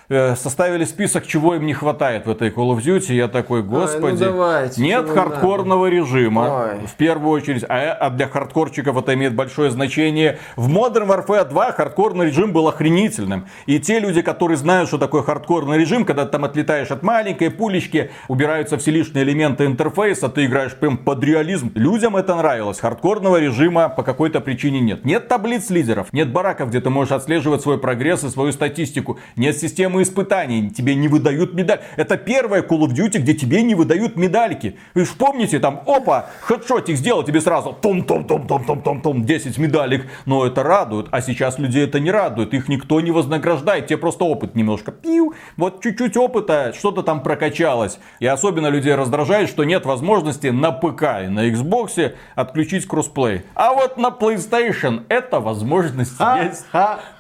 составили 0.10 0.86
список, 0.86 1.26
чего 1.26 1.56
им 1.56 1.66
не 1.66 1.74
хватает 1.74 2.26
в 2.26 2.30
этой 2.30 2.50
Call 2.50 2.76
of 2.76 2.80
Duty. 2.80 3.14
Я 3.14 3.28
такой, 3.28 3.64
господи, 3.64 4.04
Ой, 4.06 4.12
ну 4.14 4.18
давайте, 4.18 4.82
нет 4.82 5.10
хардкорного 5.10 5.86
надо? 5.86 5.96
режима, 5.96 6.42
Ой. 6.42 6.88
в 6.88 6.94
первую 6.96 7.32
очередь, 7.32 7.64
а, 7.68 7.94
а 7.94 8.10
для 8.10 8.28
хардкорчиков 8.28 8.98
это 8.98 9.14
имеет 9.14 9.36
большое 9.36 9.72
значение. 9.72 10.40
В 10.56 10.70
Modern 10.70 11.08
Warfare 11.08 11.48
2 11.48 11.72
хардкорный 11.72 12.28
режим 12.28 12.52
был 12.54 12.68
охренительным. 12.68 13.48
И 13.66 13.80
те 13.80 14.00
люди, 14.00 14.22
которые 14.22 14.58
знают, 14.58 14.90
что 14.90 14.98
такое 14.98 15.24
хардкорный 15.24 15.78
режим, 15.78 16.06
когда 16.06 16.26
ты 16.26 16.32
там 16.32 16.46
отлетаешь 16.46 16.92
от 16.92 17.04
маленькой 17.04 17.50
пулечки, 17.52 18.12
убираются 18.28 18.78
все 18.78 18.92
лишние 18.92 19.24
элементы 19.24 19.66
интерфейса, 19.66 20.30
ты 20.30 20.46
играешь 20.46 20.74
прям 20.76 20.98
под 20.98 21.24
реализм. 21.24 21.72
Людям 21.76 22.16
это 22.16 22.36
нравилось. 22.36 22.80
Хардкорного 22.80 23.38
режима 23.38 23.90
по 23.90 24.04
какой-то 24.04 24.42
причине 24.42 24.82
нет. 24.82 25.06
Нет 25.06 25.28
таблиц 25.28 25.70
лидеров, 25.70 26.12
нет 26.12 26.32
бараков, 26.32 26.70
где 26.70 26.82
ты 26.82 26.90
можешь 26.90 27.12
отслеживать 27.12 27.62
свой 27.62 27.78
прогресс 27.78 28.24
и 28.24 28.30
свою 28.30 28.52
статистику. 28.52 29.20
Нет 29.36 29.58
системы 29.58 29.93
испытаний, 30.02 30.70
тебе 30.70 30.96
не 30.96 31.08
выдают 31.08 31.54
медаль. 31.54 31.82
Это 31.96 32.18
первая 32.18 32.62
Call 32.62 32.80
of 32.80 32.94
Duty, 32.94 33.20
где 33.20 33.34
тебе 33.34 33.62
не 33.62 33.76
выдают 33.76 34.16
медальки. 34.16 34.78
Вы 34.94 35.06
же 35.06 35.12
помните, 35.18 35.60
там, 35.60 35.82
опа, 35.86 36.30
хедшотик 36.42 36.96
сделал 36.96 37.24
тебе 37.24 37.42
сразу, 37.42 37.74
том-том-том-том-том-том-том, 37.74 39.26
10 39.26 39.58
медалек. 39.58 40.08
Но 40.26 40.46
это 40.46 40.64
радует, 40.64 41.08
а 41.12 41.22
сейчас 41.22 41.60
людей 41.60 41.84
это 41.84 42.00
не 42.00 42.12
радует, 42.12 42.54
их 42.54 42.68
никто 42.68 43.02
не 43.02 43.12
вознаграждает, 43.12 43.88
тебе 43.88 43.98
просто 43.98 44.26
опыт 44.26 44.56
немножко 44.56 44.92
пиу, 44.92 45.34
вот 45.58 45.82
чуть-чуть 45.84 46.18
опыта, 46.18 46.74
что-то 46.78 47.04
там 47.04 47.22
прокачалось. 47.22 48.00
И 48.20 48.26
особенно 48.26 48.68
людей 48.68 48.96
раздражает, 48.96 49.50
что 49.50 49.64
нет 49.64 49.86
возможности 49.86 50.48
на 50.48 50.72
ПК 50.72 51.04
и 51.26 51.28
на 51.28 51.50
Xbox 51.50 52.14
отключить 52.36 52.88
кроссплей. 52.88 53.44
А 53.56 53.74
вот 53.74 53.98
на 53.98 54.08
PlayStation 54.08 55.04
эта 55.10 55.40
возможность 55.40 56.16
а, 56.20 56.44
есть. 56.44 56.66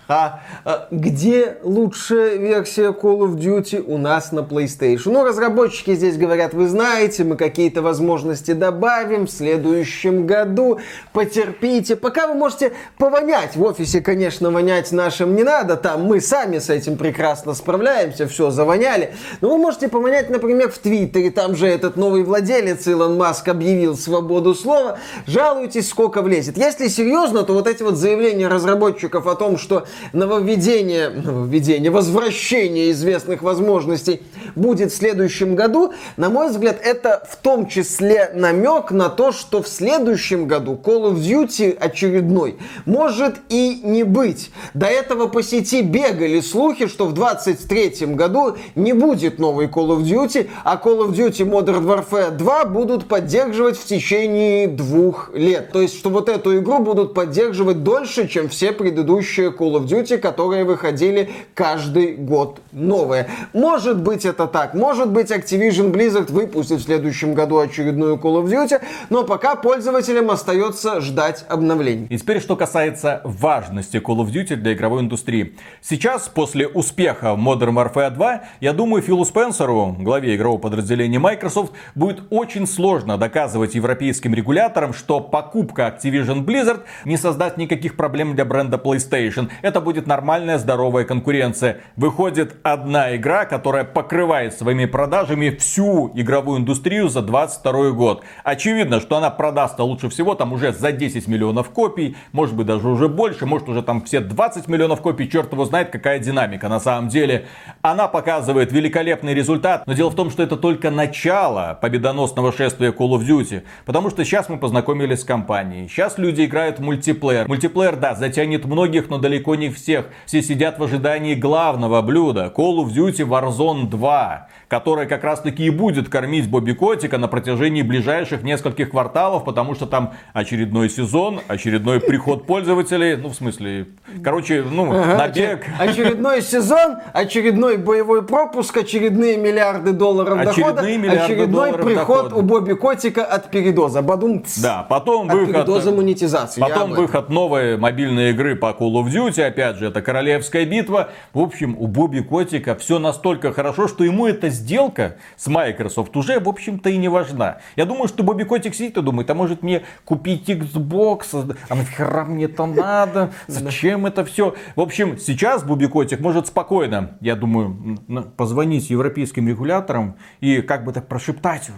А, 0.07 0.41
а, 0.65 0.71
а 0.73 0.87
где 0.91 1.57
лучшая 1.63 2.35
версия 2.35 2.91
Call 2.91 3.19
of 3.19 3.35
Duty 3.35 3.81
у 3.81 3.97
нас 3.97 4.31
на 4.31 4.39
PlayStation? 4.39 5.11
Ну, 5.11 5.23
разработчики 5.23 5.95
здесь 5.95 6.17
говорят, 6.17 6.53
вы 6.53 6.67
знаете, 6.67 7.23
мы 7.23 7.37
какие-то 7.37 7.81
возможности 7.81 8.51
добавим 8.51 9.27
в 9.27 9.31
следующем 9.31 10.27
году. 10.27 10.79
Потерпите. 11.13 11.95
Пока 11.95 12.27
вы 12.27 12.33
можете 12.33 12.73
повонять. 12.97 13.55
В 13.55 13.63
офисе, 13.63 14.01
конечно, 14.01 14.51
вонять 14.51 14.91
нашим 14.91 15.35
не 15.35 15.43
надо. 15.43 15.77
Там 15.77 16.03
мы 16.03 16.19
сами 16.19 16.59
с 16.59 16.69
этим 16.69 16.97
прекрасно 16.97 17.53
справляемся. 17.53 18.27
Все, 18.27 18.51
завоняли. 18.51 19.13
Но 19.39 19.51
вы 19.51 19.57
можете 19.57 19.87
повонять, 19.87 20.29
например, 20.29 20.69
в 20.69 20.77
Твиттере. 20.79 21.31
Там 21.31 21.55
же 21.55 21.67
этот 21.67 21.95
новый 21.95 22.23
владелец 22.23 22.87
Илон 22.87 23.17
Маск 23.17 23.47
объявил 23.47 23.95
свободу 23.95 24.53
слова. 24.53 24.99
Жалуйтесь, 25.27 25.87
сколько 25.87 26.21
влезет. 26.21 26.57
Если 26.57 26.89
серьезно, 26.89 27.43
то 27.43 27.53
вот 27.53 27.67
эти 27.67 27.83
вот 27.83 27.95
заявления 27.95 28.47
разработчиков 28.49 29.27
о 29.27 29.35
том, 29.35 29.57
что 29.57 29.85
нововведение, 30.13 31.09
нововведение, 31.09 31.91
возвращение 31.91 32.91
известных 32.91 33.41
возможностей 33.41 34.21
будет 34.55 34.91
в 34.91 34.95
следующем 34.95 35.55
году, 35.55 35.93
на 36.17 36.29
мой 36.29 36.49
взгляд, 36.49 36.77
это 36.83 37.25
в 37.29 37.35
том 37.37 37.67
числе 37.67 38.31
намек 38.33 38.91
на 38.91 39.09
то, 39.09 39.31
что 39.31 39.61
в 39.61 39.67
следующем 39.67 40.47
году 40.47 40.79
Call 40.81 41.11
of 41.11 41.15
Duty 41.15 41.77
очередной 41.77 42.57
может 42.85 43.35
и 43.49 43.81
не 43.83 44.03
быть. 44.03 44.51
До 44.73 44.85
этого 44.85 45.27
по 45.27 45.43
сети 45.43 45.81
бегали 45.81 46.39
слухи, 46.41 46.87
что 46.87 47.05
в 47.05 47.13
23 47.13 48.07
году 48.07 48.57
не 48.75 48.93
будет 48.93 49.39
новой 49.39 49.67
Call 49.67 49.97
of 49.97 50.03
Duty, 50.03 50.49
а 50.63 50.79
Call 50.83 51.07
of 51.07 51.11
Duty 51.11 51.49
Modern 51.49 51.85
Warfare 51.85 52.31
2 52.31 52.65
будут 52.65 53.07
поддерживать 53.07 53.77
в 53.77 53.85
течение 53.85 54.67
двух 54.67 55.31
лет. 55.33 55.71
То 55.71 55.81
есть, 55.81 55.97
что 55.97 56.09
вот 56.09 56.29
эту 56.29 56.57
игру 56.59 56.79
будут 56.79 57.13
поддерживать 57.13 57.83
дольше, 57.83 58.27
чем 58.27 58.49
все 58.49 58.71
предыдущие 58.71 59.49
Call 59.49 59.73
of 59.73 59.82
of 59.83 59.89
Duty, 59.89 60.17
которые 60.17 60.63
выходили 60.63 61.29
каждый 61.53 62.15
год 62.15 62.61
новые. 62.71 63.27
Может 63.53 64.01
быть 64.01 64.25
это 64.25 64.47
так, 64.47 64.73
может 64.73 65.11
быть 65.11 65.31
Activision 65.31 65.91
Blizzard 65.91 66.31
выпустит 66.31 66.79
в 66.79 66.83
следующем 66.83 67.33
году 67.33 67.59
очередную 67.59 68.15
Call 68.15 68.43
of 68.43 68.45
Duty, 68.45 68.81
но 69.09 69.23
пока 69.23 69.55
пользователям 69.55 70.31
остается 70.31 71.01
ждать 71.01 71.45
обновлений. 71.49 72.07
И 72.09 72.17
теперь, 72.17 72.41
что 72.41 72.55
касается 72.55 73.21
важности 73.23 73.97
Call 73.97 74.17
of 74.17 74.31
Duty 74.31 74.55
для 74.55 74.73
игровой 74.73 75.01
индустрии. 75.01 75.55
Сейчас, 75.81 76.27
после 76.27 76.67
успеха 76.67 77.37
Modern 77.37 77.73
Warfare 77.73 78.11
2, 78.11 78.43
я 78.61 78.73
думаю, 78.73 79.01
Филу 79.01 79.25
Спенсеру, 79.25 79.95
главе 79.99 80.35
игрового 80.35 80.59
подразделения 80.59 81.19
Microsoft, 81.19 81.73
будет 81.95 82.23
очень 82.29 82.67
сложно 82.67 83.17
доказывать 83.17 83.75
европейским 83.75 84.33
регуляторам, 84.33 84.93
что 84.93 85.19
покупка 85.19 85.83
Activision 85.83 86.45
Blizzard 86.45 86.81
не 87.05 87.17
создаст 87.17 87.57
никаких 87.57 87.95
проблем 87.95 88.35
для 88.35 88.45
бренда 88.45 88.77
PlayStation. 88.77 89.49
Это 89.61 89.72
это 89.73 89.81
будет 89.81 90.05
нормальная 90.05 90.59
здоровая 90.59 91.03
конкуренция. 91.03 91.77
Выходит 91.95 92.57
одна 92.61 93.15
игра, 93.15 93.45
которая 93.45 93.83
покрывает 93.83 94.53
своими 94.53 94.85
продажами 94.85 95.49
всю 95.49 96.11
игровую 96.13 96.59
индустрию 96.59 97.09
за 97.09 97.23
22 97.23 97.89
год. 97.89 98.23
Очевидно, 98.43 98.99
что 98.99 99.17
она 99.17 99.31
продаст 99.31 99.79
лучше 99.79 100.09
всего 100.09 100.35
там 100.35 100.53
уже 100.53 100.73
за 100.73 100.91
10 100.91 101.27
миллионов 101.27 101.71
копий, 101.71 102.15
может 102.33 102.55
быть 102.55 102.67
даже 102.67 102.87
уже 102.87 103.07
больше, 103.09 103.47
может 103.47 103.67
уже 103.67 103.81
там 103.81 104.03
все 104.03 104.19
20 104.19 104.67
миллионов 104.67 105.01
копий, 105.01 105.27
черт 105.27 105.51
его 105.51 105.65
знает 105.65 105.89
какая 105.89 106.19
динамика 106.19 106.69
на 106.69 106.79
самом 106.79 107.07
деле. 107.07 107.47
Она 107.81 108.07
показывает 108.07 108.71
великолепный 108.71 109.33
результат, 109.33 109.87
но 109.87 109.93
дело 109.93 110.11
в 110.11 110.15
том, 110.15 110.29
что 110.29 110.43
это 110.43 110.55
только 110.55 110.91
начало 110.91 111.79
победоносного 111.81 112.53
шествия 112.53 112.91
Call 112.91 113.17
of 113.17 113.25
Duty, 113.25 113.63
потому 113.85 114.11
что 114.11 114.23
сейчас 114.23 114.49
мы 114.49 114.59
познакомились 114.59 115.21
с 115.21 115.23
компанией, 115.23 115.87
сейчас 115.87 116.19
люди 116.19 116.45
играют 116.45 116.77
в 116.77 116.83
мультиплеер. 116.83 117.47
Мультиплеер, 117.47 117.95
да, 117.95 118.13
затянет 118.13 118.65
многих, 118.65 119.09
но 119.09 119.17
далеко 119.17 119.55
не 119.55 119.62
них 119.63 119.75
всех. 119.75 120.05
Все 120.25 120.41
сидят 120.41 120.79
в 120.79 120.83
ожидании 120.83 121.35
главного 121.35 122.01
блюда 122.01 122.53
Call 122.55 122.83
of 122.83 122.93
Duty 122.93 123.27
Warzone 123.27 123.89
2, 123.89 124.47
которая 124.67 125.05
как 125.05 125.23
раз 125.23 125.41
таки 125.41 125.65
и 125.65 125.69
будет 125.69 126.09
кормить 126.09 126.49
Бобби 126.49 126.73
Котика 126.73 127.17
на 127.17 127.27
протяжении 127.27 127.81
ближайших 127.81 128.43
нескольких 128.43 128.89
кварталов, 128.91 129.43
потому 129.43 129.75
что 129.75 129.85
там 129.85 130.13
очередной 130.33 130.89
сезон, 130.89 131.41
очередной 131.47 131.99
приход 131.99 132.45
пользователей, 132.45 133.15
ну 133.15 133.29
в 133.29 133.35
смысле, 133.35 133.87
короче, 134.23 134.63
ну, 134.69 134.91
ага, 134.91 135.17
набег. 135.17 135.65
Очередной 135.79 136.41
сезон, 136.41 136.97
очередной 137.13 137.77
боевой 137.77 138.25
пропуск, 138.25 138.75
очередные 138.77 139.37
миллиарды 139.37 139.93
долларов 139.93 140.39
очередные 140.39 140.73
дохода, 140.73 140.97
миллиарды 140.97 141.33
очередной 141.33 141.47
долларов 141.71 141.85
приход 141.85 142.23
дохода. 142.23 142.35
у 142.35 142.41
Бобби 142.41 142.73
Котика 142.73 143.25
от 143.25 143.49
передоза. 143.49 144.01
Бадум. 144.01 144.43
Да, 144.61 144.85
потом 144.89 145.29
от 145.29 145.35
выход. 145.35 145.53
Передоза 145.53 145.91
монетизации. 145.91 146.59
Потом 146.59 146.91
выход 146.91 147.29
новой 147.29 147.77
мобильной 147.77 148.31
игры 148.31 148.55
по 148.55 148.67
Call 148.67 148.93
of 148.93 149.05
Duty, 149.05 149.41
опять 149.53 149.77
же, 149.77 149.87
это 149.87 150.01
королевская 150.01 150.65
битва. 150.65 151.11
В 151.31 151.39
общем, 151.39 151.75
у 151.77 151.87
Бобби 151.87 152.21
Котика 152.21 152.75
все 152.75 152.97
настолько 152.97 153.53
хорошо, 153.53 153.87
что 153.87 154.03
ему 154.03 154.27
эта 154.27 154.49
сделка 154.49 155.17
с 155.35 155.47
Microsoft 155.47 156.15
уже, 156.17 156.39
в 156.39 156.49
общем-то, 156.49 156.89
и 156.89 156.97
не 156.97 157.07
важна. 157.07 157.59
Я 157.75 157.85
думаю, 157.85 158.07
что 158.07 158.23
Бобби 158.23 158.43
Котик 158.43 158.73
сидит 158.73 158.97
и 158.97 159.01
думает, 159.01 159.29
а 159.29 159.35
может 159.35 159.61
мне 159.61 159.83
купить 160.05 160.49
Xbox? 160.49 161.55
А 161.69 161.75
нахера 161.75 162.25
мне 162.25 162.45
это 162.45 162.65
надо? 162.65 163.31
Зачем 163.47 164.07
это 164.07 164.25
все? 164.25 164.55
В 164.75 164.81
общем, 164.81 165.19
сейчас 165.19 165.63
Бобби 165.63 165.85
Котик 165.85 166.19
может 166.19 166.47
спокойно, 166.47 167.17
я 167.21 167.35
думаю, 167.35 167.99
позвонить 168.35 168.89
европейским 168.89 169.47
регуляторам 169.47 170.17
и 170.39 170.61
как 170.61 170.83
бы 170.83 170.93
так 170.93 171.07
прошептать. 171.07 171.69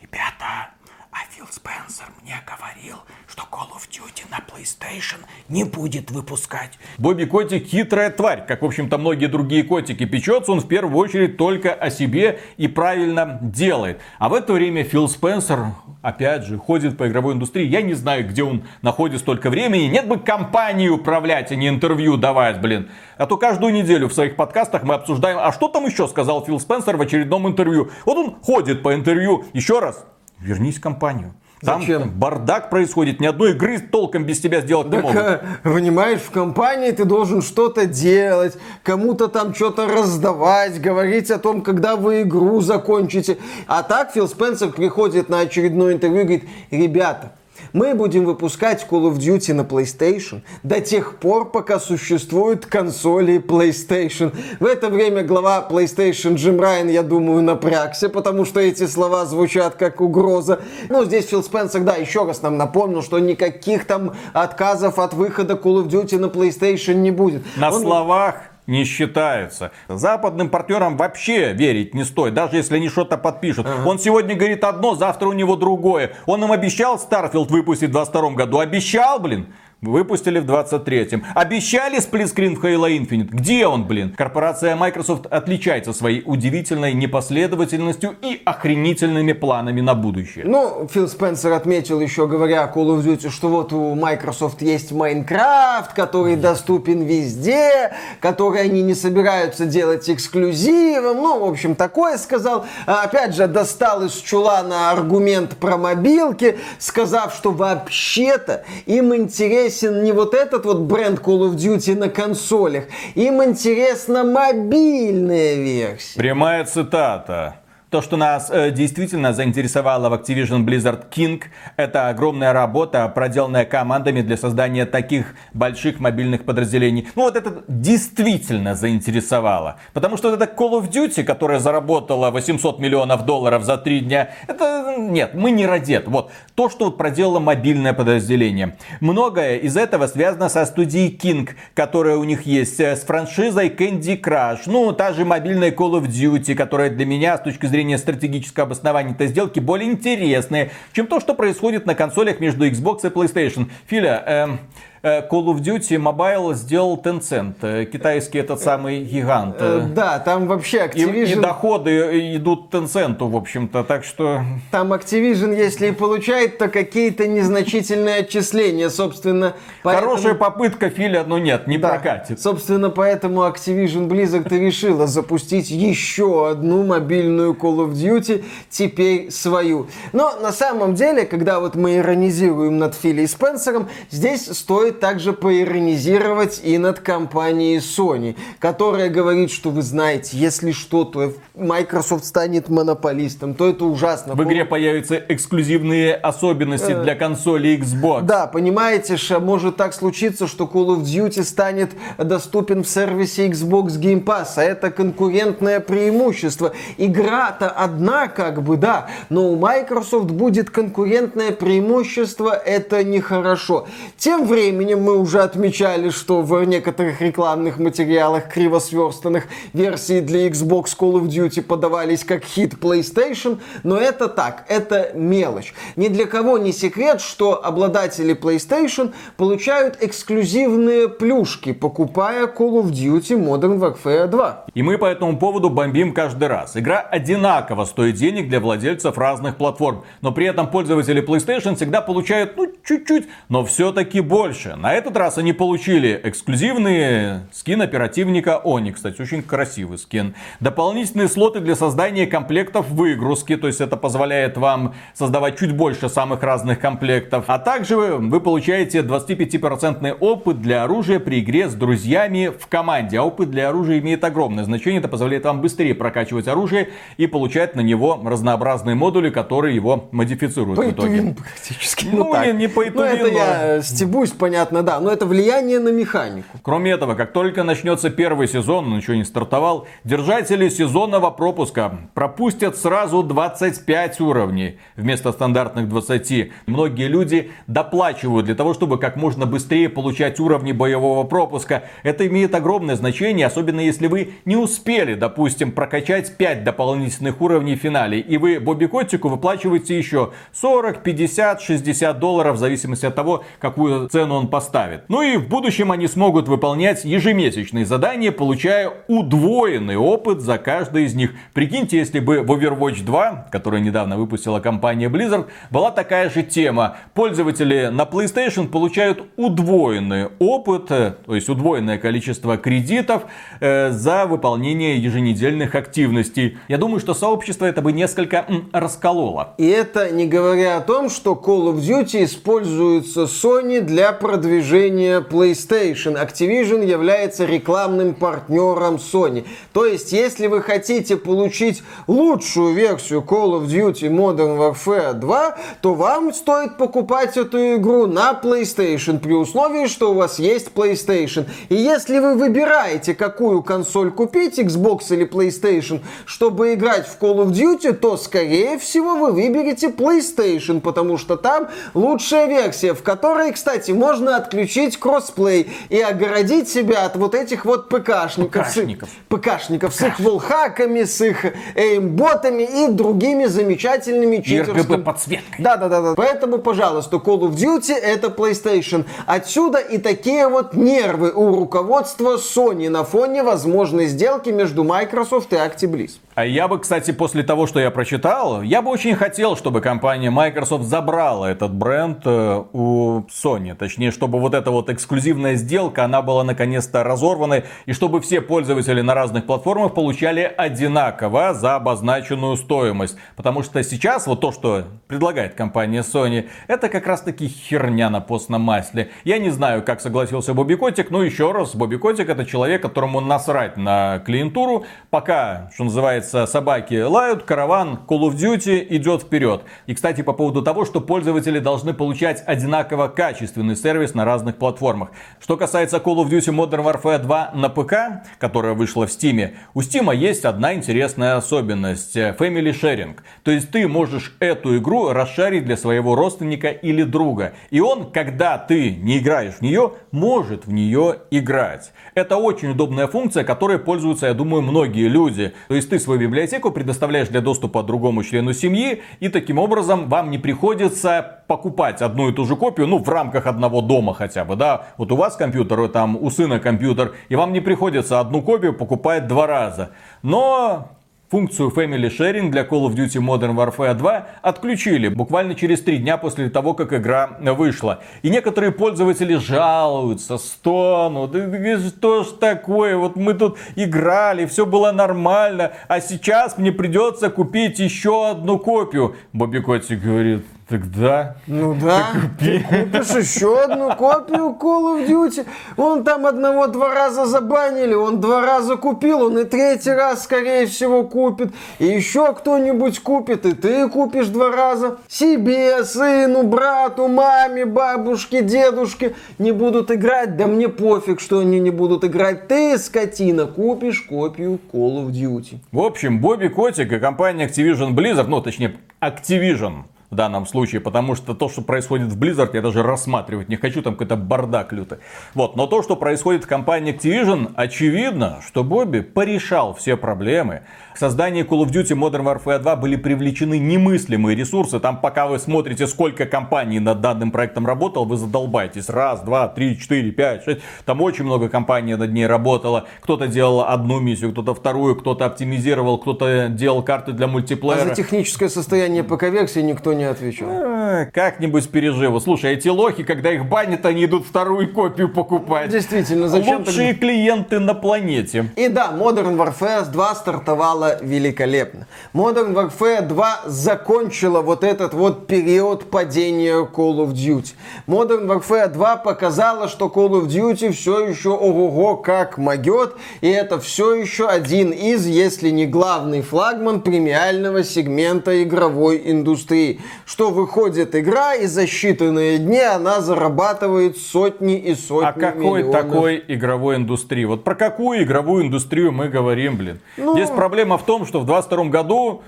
Ребята, 0.00 0.70
а 1.10 1.18
Фил 1.30 1.46
Спенсер 1.50 2.06
мне 2.22 2.36
говорил, 2.46 2.96
что 3.32 3.44
Call 3.50 3.70
of 3.70 3.88
Duty 3.90 4.24
на 4.30 4.40
PlayStation 4.40 5.24
не 5.48 5.64
будет 5.64 6.10
выпускать. 6.10 6.78
Бобби 6.98 7.24
Котик 7.24 7.66
хитрая 7.66 8.10
тварь, 8.10 8.44
как, 8.46 8.60
в 8.60 8.66
общем-то, 8.66 8.98
многие 8.98 9.24
другие 9.24 9.64
котики. 9.64 10.04
Печется 10.04 10.52
он 10.52 10.60
в 10.60 10.68
первую 10.68 10.98
очередь 10.98 11.38
только 11.38 11.72
о 11.72 11.88
себе 11.88 12.40
и 12.58 12.68
правильно 12.68 13.38
делает. 13.40 14.02
А 14.18 14.28
в 14.28 14.34
это 14.34 14.52
время 14.52 14.84
Фил 14.84 15.08
Спенсер, 15.08 15.68
опять 16.02 16.44
же, 16.44 16.58
ходит 16.58 16.98
по 16.98 17.08
игровой 17.08 17.32
индустрии. 17.32 17.66
Я 17.66 17.80
не 17.80 17.94
знаю, 17.94 18.28
где 18.28 18.42
он 18.42 18.64
находит 18.82 19.20
столько 19.20 19.48
времени. 19.48 19.84
Нет 19.84 20.06
бы 20.06 20.18
компании 20.18 20.90
управлять, 20.90 21.50
а 21.52 21.54
не 21.54 21.68
интервью 21.68 22.18
давать, 22.18 22.60
блин. 22.60 22.90
А 23.16 23.24
то 23.24 23.38
каждую 23.38 23.72
неделю 23.72 24.08
в 24.08 24.12
своих 24.12 24.36
подкастах 24.36 24.82
мы 24.82 24.92
обсуждаем, 24.92 25.38
а 25.38 25.52
что 25.52 25.68
там 25.68 25.86
еще 25.86 26.06
сказал 26.06 26.44
Фил 26.44 26.60
Спенсер 26.60 26.98
в 26.98 27.00
очередном 27.00 27.48
интервью. 27.48 27.90
Вот 28.04 28.18
он 28.18 28.34
ходит 28.42 28.82
по 28.82 28.94
интервью. 28.94 29.46
Еще 29.54 29.78
раз, 29.78 30.04
вернись 30.38 30.76
в 30.76 30.82
компанию. 30.82 31.34
Там 31.64 31.80
Зачем? 31.80 32.10
бардак 32.10 32.70
происходит, 32.70 33.20
ни 33.20 33.26
одной 33.26 33.52
игры 33.52 33.78
толком 33.78 34.24
без 34.24 34.40
тебя 34.40 34.60
сделать 34.62 34.88
не 34.88 34.94
Так, 34.96 35.02
могут. 35.02 35.16
э, 35.20 35.40
понимаешь, 35.62 36.20
в 36.20 36.30
компании 36.30 36.90
ты 36.90 37.04
должен 37.04 37.40
что-то 37.40 37.86
делать, 37.86 38.56
кому-то 38.82 39.28
там 39.28 39.54
что-то 39.54 39.86
раздавать, 39.86 40.80
говорить 40.80 41.30
о 41.30 41.38
том, 41.38 41.62
когда 41.62 41.94
вы 41.94 42.22
игру 42.22 42.60
закончите. 42.60 43.38
А 43.68 43.84
так 43.84 44.10
Фил 44.12 44.26
Спенсер 44.26 44.70
приходит 44.72 45.28
на 45.28 45.40
очередное 45.40 45.92
интервью 45.94 46.20
и 46.22 46.24
говорит, 46.24 46.44
ребята, 46.72 47.32
мы 47.72 47.94
будем 47.94 48.24
выпускать 48.24 48.86
Call 48.88 49.10
of 49.10 49.16
Duty 49.18 49.54
на 49.54 49.62
PlayStation 49.62 50.42
до 50.62 50.80
тех 50.80 51.16
пор, 51.18 51.50
пока 51.50 51.78
существуют 51.80 52.66
консоли 52.66 53.38
PlayStation. 53.38 54.34
В 54.60 54.66
это 54.66 54.88
время 54.88 55.22
глава 55.22 55.66
PlayStation 55.68 56.34
Джим 56.34 56.60
Райан, 56.60 56.88
я 56.88 57.02
думаю, 57.02 57.42
напрягся, 57.42 58.08
потому 58.08 58.44
что 58.44 58.60
эти 58.60 58.86
слова 58.86 59.24
звучат 59.26 59.76
как 59.76 60.00
угроза. 60.00 60.60
Ну, 60.88 61.04
здесь 61.04 61.26
Фил 61.26 61.42
Спенсер, 61.42 61.82
да, 61.82 61.96
еще 61.96 62.24
раз 62.24 62.42
нам 62.42 62.56
напомнил, 62.56 63.02
что 63.02 63.18
никаких 63.18 63.86
там 63.86 64.14
отказов 64.32 64.98
от 64.98 65.14
выхода 65.14 65.54
Call 65.54 65.84
of 65.84 65.88
Duty 65.88 66.18
на 66.18 66.26
PlayStation 66.26 66.94
не 66.94 67.10
будет. 67.10 67.42
На 67.56 67.70
Он- 67.70 67.82
словах 67.82 68.34
не 68.66 68.84
считается. 68.84 69.72
Западным 69.88 70.48
партнерам 70.48 70.96
вообще 70.96 71.52
верить 71.52 71.94
не 71.94 72.04
стоит, 72.04 72.34
даже 72.34 72.56
если 72.56 72.76
они 72.76 72.88
что-то 72.88 73.18
подпишут. 73.18 73.66
Он 73.86 73.98
сегодня 73.98 74.34
говорит 74.34 74.64
одно, 74.64 74.94
завтра 74.94 75.28
у 75.28 75.32
него 75.32 75.56
другое. 75.56 76.12
Он 76.26 76.42
им 76.44 76.52
обещал 76.52 76.96
Starfield 76.96 77.48
выпустить 77.48 77.90
в 77.90 77.92
22 77.92 78.30
году. 78.30 78.58
Обещал, 78.58 79.18
блин. 79.18 79.48
Выпустили 79.82 80.38
в 80.38 80.44
23-м. 80.44 81.24
Обещали 81.34 81.98
сплитскрин 81.98 82.54
в 82.54 82.64
Halo 82.64 82.88
Infinite. 82.88 83.30
Где 83.32 83.66
он, 83.66 83.84
блин? 83.84 84.14
Корпорация 84.16 84.76
Microsoft 84.76 85.26
отличается 85.26 85.92
своей 85.92 86.22
удивительной 86.24 86.92
непоследовательностью 86.92 88.14
и 88.22 88.40
охренительными 88.44 89.32
планами 89.32 89.80
на 89.80 89.96
будущее. 89.96 90.44
Ну, 90.46 90.86
Фил 90.88 91.08
Спенсер 91.08 91.50
отметил 91.50 91.98
еще, 91.98 92.28
говоря 92.28 92.62
о 92.62 92.68
Call 92.68 92.96
of 92.96 93.04
Duty, 93.04 93.28
что 93.28 93.48
вот 93.48 93.72
у 93.72 93.96
Microsoft 93.96 94.62
есть 94.62 94.92
Майнкрафт, 94.92 95.94
который 95.94 96.36
доступен 96.36 97.02
везде, 97.02 97.92
который 98.20 98.62
они 98.62 98.82
не 98.82 98.94
собираются 98.94 99.66
делать 99.66 100.08
эксклюзивом. 100.08 101.16
Ну, 101.16 101.44
в 101.44 101.50
общем, 101.50 101.74
такое 101.74 102.18
сказал. 102.18 102.66
А, 102.86 103.02
Опять 103.02 103.34
же, 103.34 103.48
достал 103.48 104.04
из 104.04 104.12
чулана 104.12 104.92
аргумент 104.92 105.56
про 105.56 105.76
мобилки, 105.76 106.56
сказав, 106.78 107.34
что 107.34 107.50
вообще-то 107.50 108.64
им 108.86 109.12
интересен 109.12 109.71
не 109.80 110.12
вот 110.12 110.34
этот 110.34 110.66
вот 110.66 110.80
бренд 110.80 111.20
Call 111.20 111.50
of 111.50 111.56
Duty 111.56 111.96
на 111.96 112.08
консолях, 112.10 112.84
им 113.14 113.42
интересна 113.42 114.24
мобильная 114.24 115.54
версия. 115.54 116.18
Прямая 116.18 116.64
цитата. 116.64 117.61
То, 117.92 118.00
что 118.00 118.16
нас 118.16 118.48
э, 118.50 118.70
действительно 118.70 119.34
заинтересовало 119.34 120.08
в 120.08 120.14
Activision 120.14 120.64
Blizzard 120.64 121.10
King, 121.10 121.42
это 121.76 122.08
огромная 122.08 122.54
работа, 122.54 123.06
проделанная 123.08 123.66
командами 123.66 124.22
для 124.22 124.38
создания 124.38 124.86
таких 124.86 125.34
больших 125.52 126.00
мобильных 126.00 126.46
подразделений. 126.46 127.08
Ну 127.14 127.24
вот 127.24 127.36
это 127.36 127.64
действительно 127.68 128.74
заинтересовало. 128.74 129.76
Потому 129.92 130.16
что 130.16 130.30
вот 130.30 130.40
это 130.40 130.50
Call 130.50 130.80
of 130.80 130.90
Duty, 130.90 131.22
которая 131.22 131.58
заработала 131.58 132.30
800 132.30 132.78
миллионов 132.78 133.26
долларов 133.26 133.62
за 133.62 133.76
три 133.76 134.00
дня, 134.00 134.30
это 134.48 134.96
нет, 134.96 135.34
мы 135.34 135.50
не 135.50 135.64
этого. 135.64 136.12
Вот 136.12 136.30
то, 136.54 136.70
что 136.70 136.90
проделало 136.92 137.40
мобильное 137.40 137.92
подразделение. 137.92 138.74
Многое 139.00 139.58
из 139.58 139.76
этого 139.76 140.06
связано 140.06 140.48
со 140.48 140.64
студией 140.64 141.14
King, 141.14 141.50
которая 141.74 142.16
у 142.16 142.24
них 142.24 142.46
есть, 142.46 142.80
э, 142.80 142.96
с 142.96 143.00
франшизой 143.00 143.68
Candy 143.68 144.18
Crush. 144.18 144.60
Ну, 144.64 144.94
та 144.94 145.12
же 145.12 145.26
мобильная 145.26 145.72
Call 145.72 146.00
of 146.00 146.06
Duty, 146.06 146.54
которая 146.54 146.88
для 146.88 147.04
меня 147.04 147.36
с 147.36 147.42
точки 147.42 147.66
зрения 147.66 147.81
стратегического 147.98 148.66
обоснования 148.66 149.12
этой 149.12 149.26
сделки 149.26 149.60
более 149.60 149.90
интересная, 149.90 150.70
чем 150.92 151.06
то, 151.06 151.20
что 151.20 151.34
происходит 151.34 151.86
на 151.86 151.94
консолях 151.94 152.40
между 152.40 152.66
Xbox 152.66 153.00
и 153.04 153.08
PlayStation. 153.08 153.70
Филя, 153.86 154.22
эм, 154.26 154.60
Call 155.02 155.46
of 155.46 155.58
Duty 155.60 155.96
Mobile 155.98 156.54
сделал 156.54 156.96
Tencent, 156.96 157.56
э, 157.62 157.86
китайский 157.86 158.38
этот 158.38 158.60
самый 158.60 159.00
гигант. 159.02 159.56
Э, 159.58 159.80
э. 159.82 159.88
Да, 159.92 160.20
там 160.20 160.46
вообще 160.46 160.88
И, 160.94 161.00
и 161.00 161.04
Activision... 161.04 161.40
доходы 161.40 162.36
идут 162.36 162.72
Tencent, 162.72 163.16
в 163.18 163.34
общем-то, 163.36 163.82
так 163.82 164.04
что... 164.04 164.42
Там 164.70 164.92
Activision, 164.92 165.56
если 165.56 165.88
и 165.88 165.90
получает, 165.90 166.58
то 166.58 166.68
какие-то 166.68 167.26
незначительные 167.26 168.20
отчисления, 168.20 168.88
собственно. 168.90 169.54
поэтому- 169.82 170.10
Хорошая 170.10 170.34
попытка, 170.34 170.88
Филя, 170.88 171.24
но 171.26 171.38
нет, 171.38 171.66
не 171.66 171.78
Да. 171.78 171.88
прокатит. 171.88 172.40
Собственно, 172.40 172.88
поэтому 172.90 173.40
Activision 173.42 174.08
Blizzard 174.08 174.54
и 174.54 174.58
решила 174.60 175.08
запустить 175.08 175.68
еще 175.70 176.48
одну 176.48 176.84
мобильную 176.84 177.54
Call 177.54 177.88
of 177.88 177.92
Duty, 177.94 178.44
теперь 178.70 179.32
свою. 179.32 179.88
Но 180.12 180.36
на 180.40 180.52
самом 180.52 180.94
деле, 180.94 181.24
когда 181.24 181.58
вот 181.58 181.74
мы 181.74 181.96
иронизируем 181.96 182.78
над 182.78 182.94
Филли 182.94 183.22
и 183.22 183.26
Спенсером, 183.26 183.88
здесь 184.10 184.46
стоит 184.46 184.91
также 185.00 185.32
поиронизировать 185.32 186.60
и 186.62 186.78
над 186.78 187.00
компанией 187.00 187.78
Sony, 187.78 188.36
которая 188.58 189.08
говорит, 189.08 189.50
что 189.50 189.70
вы 189.70 189.82
знаете, 189.82 190.36
если 190.36 190.72
что-то 190.72 191.32
Microsoft 191.54 192.24
станет 192.24 192.68
монополистом, 192.68 193.54
то 193.54 193.68
это 193.68 193.84
ужасно. 193.84 194.34
В 194.34 194.42
игре 194.44 194.64
появятся 194.64 195.16
эксклюзивные 195.16 196.14
особенности 196.14 196.94
для 196.94 197.14
консоли 197.14 197.78
Xbox. 197.78 198.22
Да, 198.22 198.46
понимаете, 198.46 199.16
ша, 199.16 199.40
может 199.40 199.76
так 199.76 199.94
случиться, 199.94 200.46
что 200.46 200.64
Call 200.64 200.96
of 200.96 201.02
Duty 201.02 201.42
станет 201.42 201.90
доступен 202.18 202.82
в 202.84 202.88
сервисе 202.88 203.48
Xbox 203.48 203.98
Game 203.98 204.24
Pass, 204.24 204.54
а 204.56 204.62
это 204.62 204.90
конкурентное 204.90 205.80
преимущество. 205.80 206.72
Игра-то 206.96 207.68
одна, 207.68 208.28
как 208.28 208.62
бы, 208.62 208.76
да, 208.76 209.08
но 209.28 209.48
у 209.48 209.56
Microsoft 209.56 210.30
будет 210.30 210.70
конкурентное 210.70 211.52
преимущество, 211.52 212.52
это 212.52 213.04
нехорошо. 213.04 213.86
Тем 214.16 214.46
временем 214.46 214.81
мы 214.90 215.18
уже 215.18 215.40
отмечали, 215.40 216.10
что 216.10 216.42
в 216.42 216.64
некоторых 216.64 217.20
рекламных 217.20 217.78
материалах 217.78 218.48
криво 218.48 218.78
сверстанных 218.78 219.44
версии 219.72 220.20
для 220.20 220.48
Xbox 220.48 220.96
Call 220.98 221.14
of 221.14 221.26
Duty 221.28 221.62
подавались 221.62 222.24
как 222.24 222.44
хит 222.44 222.74
PlayStation, 222.74 223.58
но 223.82 223.96
это 223.96 224.28
так, 224.28 224.64
это 224.68 225.10
мелочь. 225.14 225.74
Ни 225.96 226.08
для 226.08 226.26
кого 226.26 226.58
не 226.58 226.72
секрет, 226.72 227.20
что 227.20 227.64
обладатели 227.64 228.34
PlayStation 228.34 229.12
получают 229.36 229.98
эксклюзивные 230.00 231.08
плюшки, 231.08 231.72
покупая 231.72 232.46
Call 232.46 232.82
of 232.82 232.90
Duty 232.90 233.36
Modern 233.36 233.78
Warfare 233.78 234.26
2. 234.26 234.66
И 234.74 234.82
мы 234.82 234.98
по 234.98 235.06
этому 235.06 235.38
поводу 235.38 235.70
бомбим 235.70 236.14
каждый 236.14 236.48
раз. 236.48 236.76
Игра 236.76 237.00
одинаково 237.00 237.84
стоит 237.84 238.16
денег 238.16 238.48
для 238.48 238.60
владельцев 238.60 239.18
разных 239.18 239.56
платформ. 239.56 240.04
Но 240.20 240.32
при 240.32 240.46
этом 240.46 240.70
пользователи 240.70 241.22
PlayStation 241.22 241.76
всегда 241.76 242.00
получают, 242.00 242.56
ну, 242.56 242.72
чуть-чуть, 242.84 243.28
но 243.48 243.64
все-таки 243.64 244.20
больше. 244.20 244.71
На 244.76 244.94
этот 244.94 245.16
раз 245.16 245.38
они 245.38 245.52
получили 245.52 246.20
эксклюзивные 246.24 247.46
скин 247.52 247.82
оперативника 247.82 248.60
Они. 248.64 248.92
Кстати, 248.92 249.20
очень 249.20 249.42
красивый 249.42 249.98
скин. 249.98 250.34
Дополнительные 250.60 251.28
слоты 251.28 251.60
для 251.60 251.76
создания 251.76 252.26
комплектов 252.26 252.88
выгрузки. 252.88 253.56
То 253.56 253.66
есть 253.66 253.80
это 253.80 253.96
позволяет 253.96 254.56
вам 254.56 254.94
создавать 255.14 255.58
чуть 255.58 255.74
больше 255.74 256.08
самых 256.08 256.42
разных 256.42 256.80
комплектов. 256.80 257.44
А 257.48 257.58
также 257.58 257.96
вы, 257.96 258.40
получаете 258.40 259.00
25% 259.00 260.16
опыт 260.18 260.60
для 260.60 260.84
оружия 260.84 261.20
при 261.20 261.40
игре 261.40 261.68
с 261.68 261.74
друзьями 261.74 262.50
в 262.58 262.66
команде. 262.66 263.18
А 263.18 263.22
опыт 263.22 263.50
для 263.50 263.68
оружия 263.68 263.98
имеет 263.98 264.24
огромное 264.24 264.64
значение. 264.64 265.00
Это 265.00 265.08
позволяет 265.08 265.44
вам 265.44 265.60
быстрее 265.60 265.94
прокачивать 265.94 266.48
оружие 266.48 266.90
и 267.18 267.26
получать 267.26 267.76
на 267.76 267.80
него 267.80 268.20
разнообразные 268.24 268.94
модули, 268.94 269.30
которые 269.30 269.74
его 269.74 270.08
модифицируют 270.12 270.78
в 270.78 270.90
итоге. 270.90 271.34
Практически. 271.36 272.06
Ну, 272.10 272.32
так. 272.32 272.46
не- 272.46 272.52
не 272.52 272.66
pay 272.66 272.88
to 272.88 272.94
Ну, 272.94 273.02
это 273.02 273.26
я 273.28 273.82
стебусь, 273.82 274.30
понятно, 274.30 274.61
да. 274.70 275.00
Но 275.00 275.10
это 275.10 275.26
влияние 275.26 275.80
на 275.80 275.88
механику. 275.88 276.58
Кроме 276.62 276.92
этого, 276.92 277.14
как 277.14 277.32
только 277.32 277.64
начнется 277.64 278.10
первый 278.10 278.46
сезон, 278.46 278.92
он 278.92 278.98
еще 278.98 279.16
не 279.16 279.24
стартовал, 279.24 279.86
держатели 280.04 280.68
сезонного 280.68 281.30
пропуска 281.30 281.98
пропустят 282.14 282.76
сразу 282.76 283.22
25 283.22 284.20
уровней 284.20 284.78
вместо 284.96 285.32
стандартных 285.32 285.88
20. 285.88 286.52
Многие 286.66 287.08
люди 287.08 287.50
доплачивают 287.66 288.46
для 288.46 288.54
того, 288.54 288.74
чтобы 288.74 288.98
как 288.98 289.16
можно 289.16 289.46
быстрее 289.46 289.88
получать 289.88 290.38
уровни 290.40 290.72
боевого 290.72 291.24
пропуска. 291.24 291.84
Это 292.02 292.26
имеет 292.26 292.54
огромное 292.54 292.96
значение, 292.96 293.46
особенно 293.46 293.80
если 293.80 294.06
вы 294.06 294.34
не 294.44 294.56
успели, 294.56 295.14
допустим, 295.14 295.72
прокачать 295.72 296.36
5 296.36 296.64
дополнительных 296.64 297.40
уровней 297.40 297.76
в 297.76 297.80
финале. 297.80 298.20
И 298.20 298.36
вы 298.38 298.60
Бобби 298.60 298.86
Котику 298.86 299.28
выплачиваете 299.28 299.96
еще 299.96 300.32
40, 300.52 301.02
50, 301.02 301.60
60 301.60 302.18
долларов, 302.18 302.56
в 302.56 302.58
зависимости 302.58 303.06
от 303.06 303.14
того, 303.14 303.44
какую 303.58 304.08
цену 304.08 304.34
он 304.34 304.41
он 304.42 304.48
поставит. 304.48 305.04
Ну 305.08 305.22
и 305.22 305.36
в 305.36 305.48
будущем 305.48 305.92
они 305.92 306.08
смогут 306.08 306.48
выполнять 306.48 307.04
ежемесячные 307.04 307.86
задания, 307.86 308.32
получая 308.32 308.92
удвоенный 309.08 309.96
опыт 309.96 310.40
за 310.40 310.58
каждый 310.58 311.04
из 311.04 311.14
них. 311.14 311.32
Прикиньте, 311.54 311.98
если 311.98 312.18
бы 312.18 312.42
в 312.42 312.50
Overwatch 312.50 313.04
2, 313.04 313.48
который 313.50 313.80
недавно 313.80 314.16
выпустила 314.16 314.60
компания 314.60 315.08
Blizzard, 315.08 315.46
была 315.70 315.90
такая 315.90 316.28
же 316.28 316.42
тема. 316.42 316.96
Пользователи 317.14 317.88
на 317.92 318.02
PlayStation 318.02 318.68
получают 318.68 319.24
удвоенный 319.36 320.28
опыт, 320.38 320.90
э, 320.90 321.14
то 321.24 321.34
есть 321.34 321.48
удвоенное 321.48 321.98
количество 321.98 322.56
кредитов 322.56 323.22
э, 323.60 323.90
за 323.90 324.26
выполнение 324.26 324.98
еженедельных 324.98 325.74
активностей. 325.74 326.58
Я 326.68 326.78
думаю, 326.78 326.98
что 327.00 327.14
сообщество 327.14 327.66
это 327.66 327.80
бы 327.80 327.92
несколько 327.92 328.44
м, 328.48 328.70
раскололо. 328.72 329.54
И 329.58 329.66
это 329.68 330.10
не 330.10 330.26
говоря 330.26 330.78
о 330.78 330.80
том, 330.80 331.08
что 331.10 331.32
Call 331.32 331.72
of 331.72 331.76
Duty 331.76 332.24
используется 332.24 333.22
Sony 333.22 333.80
для 333.80 334.12
продвижения 334.32 335.20
PlayStation. 335.20 336.16
Activision 336.16 336.86
является 336.86 337.44
рекламным 337.44 338.14
партнером 338.14 338.94
Sony. 338.94 339.44
То 339.74 339.84
есть, 339.84 340.10
если 340.12 340.46
вы 340.46 340.62
хотите 340.62 341.18
получить 341.18 341.82
лучшую 342.06 342.72
версию 342.72 343.22
Call 343.28 343.60
of 343.60 343.66
Duty 343.66 344.08
Modern 344.08 344.56
Warfare 344.56 345.12
2, 345.12 345.58
то 345.82 345.92
вам 345.92 346.32
стоит 346.32 346.78
покупать 346.78 347.36
эту 347.36 347.74
игру 347.74 348.06
на 348.06 348.32
PlayStation 348.42 349.18
при 349.18 349.34
условии, 349.34 349.86
что 349.86 350.12
у 350.12 350.14
вас 350.14 350.38
есть 350.38 350.70
PlayStation. 350.74 351.44
И 351.68 351.74
если 351.74 352.18
вы 352.18 352.34
выбираете, 352.34 353.14
какую 353.14 353.62
консоль 353.62 354.10
купить, 354.10 354.58
Xbox 354.58 355.12
или 355.12 355.28
PlayStation, 355.28 356.00
чтобы 356.24 356.72
играть 356.72 357.06
в 357.06 357.20
Call 357.20 357.44
of 357.44 357.50
Duty, 357.50 357.92
то, 357.92 358.16
скорее 358.16 358.78
всего, 358.78 359.14
вы 359.16 359.32
выберете 359.32 359.88
PlayStation, 359.88 360.80
потому 360.80 361.18
что 361.18 361.36
там 361.36 361.68
лучшая 361.92 362.46
версия, 362.46 362.94
в 362.94 363.02
которой, 363.02 363.52
кстати, 363.52 363.90
можно 363.90 364.21
отключить 364.28 364.98
кроссплей 364.98 365.70
и 365.88 366.00
огородить 366.00 366.68
себя 366.68 367.04
от 367.06 367.16
вот 367.16 367.34
этих 367.34 367.64
вот 367.64 367.88
ПКшников. 367.88 368.66
ПКшников. 368.66 369.08
С, 369.08 369.12
ПКшников 369.28 369.94
с 369.94 370.02
их 370.02 370.20
волхаками, 370.20 371.04
с 371.04 371.20
их 371.20 371.44
эймботами 371.74 372.62
и 372.62 372.88
другими 372.88 373.46
замечательными 373.46 374.38
читерскими... 374.38 374.96
RGB-подсветкой. 374.96 375.62
Да, 375.62 375.76
да, 375.76 375.88
да, 375.88 376.00
да. 376.00 376.14
Поэтому, 376.14 376.58
пожалуйста, 376.58 377.16
Call 377.16 377.40
of 377.40 377.54
Duty 377.54 377.94
это 377.94 378.28
PlayStation. 378.28 379.04
Отсюда 379.26 379.78
и 379.78 379.98
такие 379.98 380.48
вот 380.48 380.74
нервы 380.74 381.32
у 381.32 381.56
руководства 381.56 382.36
Sony 382.36 382.88
на 382.88 383.04
фоне 383.04 383.42
возможной 383.42 384.06
сделки 384.06 384.50
между 384.50 384.84
Microsoft 384.84 385.52
и 385.52 385.56
ActiBliz. 385.56 386.12
А 386.34 386.46
я 386.46 386.66
бы, 386.66 386.78
кстати, 386.78 387.10
после 387.10 387.42
того, 387.42 387.66
что 387.66 387.78
я 387.78 387.90
прочитал, 387.90 388.62
я 388.62 388.80
бы 388.80 388.90
очень 388.90 389.14
хотел, 389.14 389.54
чтобы 389.54 389.82
компания 389.82 390.30
Microsoft 390.30 390.84
забрала 390.84 391.50
этот 391.50 391.74
бренд 391.74 392.22
э, 392.24 392.64
у 392.72 393.26
Sony. 393.28 393.74
Точнее, 393.74 394.10
чтобы 394.12 394.40
вот 394.40 394.54
эта 394.54 394.70
вот 394.70 394.88
эксклюзивная 394.88 395.56
сделка, 395.56 396.04
она 396.04 396.22
была 396.22 396.42
наконец-то 396.42 397.04
разорвана, 397.04 397.64
и 397.84 397.92
чтобы 397.92 398.22
все 398.22 398.40
пользователи 398.40 399.02
на 399.02 399.12
разных 399.12 399.44
платформах 399.44 399.92
получали 399.92 400.40
одинаково 400.56 401.52
за 401.52 401.76
обозначенную 401.76 402.56
стоимость. 402.56 403.18
Потому 403.36 403.62
что 403.62 403.82
сейчас 403.82 404.26
вот 404.26 404.40
то, 404.40 404.52
что 404.52 404.84
предлагает 405.08 405.52
компания 405.54 406.00
Sony, 406.00 406.48
это 406.66 406.88
как 406.88 407.06
раз 407.06 407.20
таки 407.20 407.46
херня 407.46 408.08
на 408.08 408.22
постном 408.22 408.62
масле. 408.62 409.10
Я 409.24 409.36
не 409.36 409.50
знаю, 409.50 409.82
как 409.82 410.00
согласился 410.00 410.54
Бобби 410.54 410.76
Котик, 410.76 411.10
но 411.10 411.22
еще 411.22 411.52
раз, 411.52 411.74
Бобби 411.74 411.96
Котик 411.96 412.30
это 412.30 412.46
человек, 412.46 412.80
которому 412.80 413.20
насрать 413.20 413.76
на 413.76 414.20
клиентуру, 414.20 414.86
пока, 415.10 415.70
что 415.74 415.84
называется, 415.84 416.21
собаки 416.22 417.02
лают, 417.02 417.42
караван 417.44 418.00
Call 418.08 418.30
of 418.30 418.34
Duty 418.36 418.86
идет 418.90 419.22
вперед. 419.22 419.62
И, 419.86 419.94
кстати, 419.94 420.22
по 420.22 420.32
поводу 420.32 420.62
того, 420.62 420.84
что 420.84 421.00
пользователи 421.00 421.58
должны 421.58 421.94
получать 421.94 422.42
одинаково 422.46 423.08
качественный 423.08 423.76
сервис 423.76 424.14
на 424.14 424.24
разных 424.24 424.56
платформах. 424.56 425.10
Что 425.40 425.56
касается 425.56 425.98
Call 425.98 426.16
of 426.16 426.30
Duty 426.30 426.54
Modern 426.54 426.84
Warfare 426.84 427.18
2 427.18 427.50
на 427.54 427.68
ПК, 427.68 428.24
которая 428.38 428.74
вышла 428.74 429.06
в 429.06 429.10
Steam, 429.10 429.52
у 429.74 429.80
Steam 429.80 430.14
есть 430.14 430.44
одна 430.44 430.74
интересная 430.74 431.36
особенность. 431.36 432.16
Family 432.16 432.72
Sharing. 432.72 433.16
То 433.42 433.50
есть 433.50 433.70
ты 433.70 433.88
можешь 433.88 434.36
эту 434.40 434.78
игру 434.78 435.10
расшарить 435.12 435.64
для 435.64 435.76
своего 435.76 436.14
родственника 436.14 436.68
или 436.68 437.02
друга. 437.02 437.52
И 437.70 437.80
он, 437.80 438.10
когда 438.10 438.58
ты 438.58 438.90
не 438.90 439.18
играешь 439.18 439.54
в 439.54 439.62
нее, 439.62 439.92
может 440.10 440.66
в 440.66 440.72
нее 440.72 441.16
играть. 441.30 441.92
Это 442.14 442.36
очень 442.36 442.70
удобная 442.70 443.06
функция, 443.06 443.44
которой 443.44 443.78
пользуются, 443.78 444.26
я 444.26 444.34
думаю, 444.34 444.62
многие 444.62 445.08
люди. 445.08 445.52
То 445.68 445.74
есть 445.74 445.90
ты 445.90 445.98
свою 446.12 446.28
библиотеку 446.28 446.70
предоставляешь 446.70 447.28
для 447.28 447.40
доступа 447.40 447.82
другому 447.82 448.22
члену 448.22 448.52
семьи, 448.52 449.02
и 449.20 449.28
таким 449.28 449.58
образом 449.58 450.08
вам 450.10 450.30
не 450.30 450.38
приходится 450.38 451.42
покупать 451.46 452.02
одну 452.02 452.28
и 452.28 452.32
ту 452.34 452.44
же 452.44 452.54
копию, 452.54 452.86
ну, 452.86 452.98
в 452.98 453.08
рамках 453.08 453.46
одного 453.46 453.80
дома 453.80 454.12
хотя 454.12 454.44
бы, 454.44 454.56
да. 454.56 454.88
Вот 454.98 455.10
у 455.10 455.16
вас 455.16 455.36
компьютер, 455.36 455.88
там 455.88 456.16
у 456.20 456.30
сына 456.30 456.60
компьютер, 456.60 457.12
и 457.30 457.36
вам 457.36 457.52
не 457.54 457.60
приходится 457.60 458.20
одну 458.20 458.42
копию 458.42 458.74
покупать 458.74 459.26
два 459.26 459.46
раза. 459.46 459.90
Но 460.22 460.88
Функцию 461.32 461.70
Family 461.70 462.10
Sharing 462.10 462.50
для 462.50 462.60
Call 462.60 462.86
of 462.86 462.94
Duty 462.94 463.18
Modern 463.18 463.56
Warfare 463.56 463.94
2 463.94 464.26
отключили 464.42 465.08
буквально 465.08 465.54
через 465.54 465.80
три 465.80 465.96
дня 465.96 466.18
после 466.18 466.50
того, 466.50 466.74
как 466.74 466.92
игра 466.92 467.38
вышла. 467.40 468.02
И 468.20 468.28
некоторые 468.28 468.70
пользователи 468.70 469.36
жалуются, 469.36 470.36
стонут, 470.36 471.32
да, 471.32 471.78
что 471.78 472.24
ж 472.24 472.26
такое, 472.38 472.98
вот 472.98 473.16
мы 473.16 473.32
тут 473.32 473.56
играли, 473.76 474.44
все 474.44 474.66
было 474.66 474.92
нормально, 474.92 475.72
а 475.88 476.02
сейчас 476.02 476.58
мне 476.58 476.70
придется 476.70 477.30
купить 477.30 477.78
еще 477.78 478.28
одну 478.28 478.58
копию. 478.58 479.16
Бобби 479.32 479.60
Котик 479.60 480.02
говорит, 480.02 480.44
так 480.68 480.90
да. 480.90 481.36
Ну 481.46 481.74
да, 481.74 482.06
ты 482.38 482.60
купишь 482.60 483.14
еще 483.14 483.62
одну 483.62 483.94
копию 483.94 484.56
Call 484.60 484.96
of 484.96 485.08
Duty. 485.08 485.46
Он 485.76 486.04
там 486.04 486.26
одного 486.26 486.66
два 486.68 486.94
раза 486.94 487.26
забанили, 487.26 487.94
он 487.94 488.20
два 488.20 488.40
раза 488.40 488.76
купил, 488.76 489.22
он 489.22 489.38
и 489.38 489.44
третий 489.44 489.90
раз, 489.90 490.24
скорее 490.24 490.66
всего, 490.66 491.04
купит. 491.04 491.52
И 491.78 491.86
еще 491.86 492.32
кто-нибудь 492.32 493.00
купит, 493.00 493.44
и 493.44 493.52
ты 493.52 493.88
купишь 493.88 494.28
два 494.28 494.50
раза. 494.50 494.98
Себе, 495.08 495.84
сыну, 495.84 496.42
брату, 496.44 497.08
маме, 497.08 497.66
бабушке, 497.66 498.42
дедушке 498.42 499.14
не 499.38 499.52
будут 499.52 499.90
играть. 499.90 500.36
Да 500.36 500.46
мне 500.46 500.68
пофиг, 500.68 501.20
что 501.20 501.40
они 501.40 501.60
не 501.60 501.70
будут 501.70 502.04
играть. 502.04 502.48
Ты, 502.48 502.78
скотина, 502.78 503.46
купишь 503.46 504.02
копию 504.02 504.58
Call 504.72 505.06
of 505.06 505.10
Duty. 505.10 505.58
В 505.70 505.80
общем, 505.80 506.20
Бобби 506.20 506.48
Котик 506.48 506.92
и 506.92 506.98
компания 506.98 507.46
Activision 507.46 507.94
Blizzard, 507.94 508.28
ну 508.28 508.40
точнее 508.40 508.76
Activision, 509.00 509.82
в 510.12 510.14
данном 510.14 510.46
случае, 510.46 510.82
потому 510.82 511.14
что 511.14 511.34
то, 511.34 511.48
что 511.48 511.62
происходит 511.62 512.08
в 512.08 512.20
Blizzard, 512.20 512.50
я 512.52 512.60
даже 512.60 512.82
рассматривать 512.82 513.48
не 513.48 513.56
хочу, 513.56 513.80
там 513.82 513.94
какой-то 513.94 514.16
бардак 514.16 514.72
лютый. 514.72 514.98
Вот, 515.34 515.56
но 515.56 515.66
то, 515.66 515.82
что 515.82 515.96
происходит 515.96 516.44
в 516.44 516.46
компании 516.46 516.94
Activision, 516.94 517.52
очевидно, 517.56 518.40
что 518.46 518.62
Бобби 518.62 519.00
порешал 519.00 519.74
все 519.74 519.96
проблемы. 519.96 520.62
К 520.94 520.98
созданию 520.98 521.46
Call 521.46 521.64
of 521.64 521.70
Duty 521.70 521.96
Modern 521.98 522.24
Warfare 522.24 522.58
2 522.58 522.76
были 522.76 522.96
привлечены 522.96 523.58
немыслимые 523.58 524.36
ресурсы. 524.36 524.78
Там, 524.78 525.00
пока 525.00 525.26
вы 525.26 525.38
смотрите, 525.38 525.86
сколько 525.86 526.26
компаний 526.26 526.78
над 526.78 527.00
данным 527.00 527.30
проектом 527.30 527.66
работал, 527.66 528.04
вы 528.04 528.18
задолбаетесь. 528.18 528.90
Раз, 528.90 529.22
два, 529.22 529.48
три, 529.48 529.78
четыре, 529.78 530.10
пять, 530.10 530.44
шесть. 530.44 530.60
Там 530.84 531.00
очень 531.00 531.24
много 531.24 531.48
компаний 531.48 531.94
над 531.94 532.12
ней 532.12 532.26
работало. 532.26 532.86
Кто-то 533.00 533.26
делал 533.26 533.62
одну 533.62 534.00
миссию, 534.00 534.32
кто-то 534.32 534.54
вторую, 534.54 534.94
кто-то 534.96 535.24
оптимизировал, 535.24 535.96
кто-то 535.96 536.48
делал 536.50 536.82
карты 536.82 537.12
для 537.12 537.24
А 537.24 537.28
мультиплеера. 537.30 537.88
за 537.88 537.94
техническое 537.94 538.50
состояние 538.50 539.02
ПК-версии 539.02 539.60
никто 539.60 539.94
не 539.94 540.01
отвечал. 540.04 540.48
Э, 540.50 541.06
Как-нибудь 541.12 541.68
переживу. 541.70 542.20
Слушай, 542.20 542.54
эти 542.54 542.68
лохи, 542.68 543.02
когда 543.02 543.32
их 543.32 543.46
банят, 543.46 543.86
они 543.86 544.04
идут 544.04 544.26
вторую 544.26 544.72
копию 544.72 545.08
покупать. 545.08 545.70
Действительно, 545.70 546.28
зачем 546.28 546.58
Лучшие 546.58 546.94
клиенты 546.94 547.58
на 547.58 547.74
планете. 547.74 548.46
И 548.56 548.68
да, 548.68 548.92
Modern 548.96 549.36
Warfare 549.36 549.90
2 549.90 550.14
стартовала 550.14 551.02
великолепно. 551.02 551.86
Modern 552.14 552.54
Warfare 552.54 553.06
2 553.06 553.42
закончила 553.46 554.40
вот 554.40 554.64
этот 554.64 554.94
вот 554.94 555.26
период 555.26 555.90
падения 555.90 556.56
Call 556.64 556.98
of 556.98 557.12
Duty. 557.12 557.54
Modern 557.86 558.26
Warfare 558.26 558.68
2 558.72 558.96
показала, 558.96 559.68
что 559.68 559.86
Call 559.86 560.10
of 560.10 560.26
Duty 560.26 560.72
все 560.72 561.06
еще 561.06 561.30
ого-го 561.30 561.96
как 561.96 562.38
могет, 562.38 562.94
и 563.20 563.28
это 563.28 563.58
все 563.60 563.94
еще 563.94 564.28
один 564.28 564.70
из, 564.70 565.06
если 565.06 565.50
не 565.50 565.66
главный 565.66 566.22
флагман 566.22 566.80
премиального 566.80 567.64
сегмента 567.64 568.42
игровой 568.42 569.02
индустрии. 569.04 569.80
Что 570.06 570.30
выходит 570.30 570.94
игра, 570.94 571.34
и 571.34 571.46
за 571.46 571.64
считанные 571.64 572.38
дни 572.38 572.60
она 572.60 573.00
зарабатывает 573.00 573.96
сотни 573.98 574.58
и 574.58 574.74
сотни 574.74 575.06
А 575.08 575.12
какой 575.12 575.62
миллионов. 575.62 575.72
такой 575.82 576.24
игровой 576.28 576.76
индустрии? 576.76 577.24
Вот 577.24 577.44
про 577.44 577.54
какую 577.54 578.02
игровую 578.02 578.44
индустрию 578.46 578.92
мы 578.92 579.08
говорим, 579.08 579.56
блин? 579.56 579.80
Ну- 579.96 580.14
Здесь 580.14 580.30
проблема 580.30 580.76
в 580.78 580.84
том, 580.84 581.06
что 581.06 581.20
в 581.20 581.24
22 581.26 581.64
году 581.66 582.22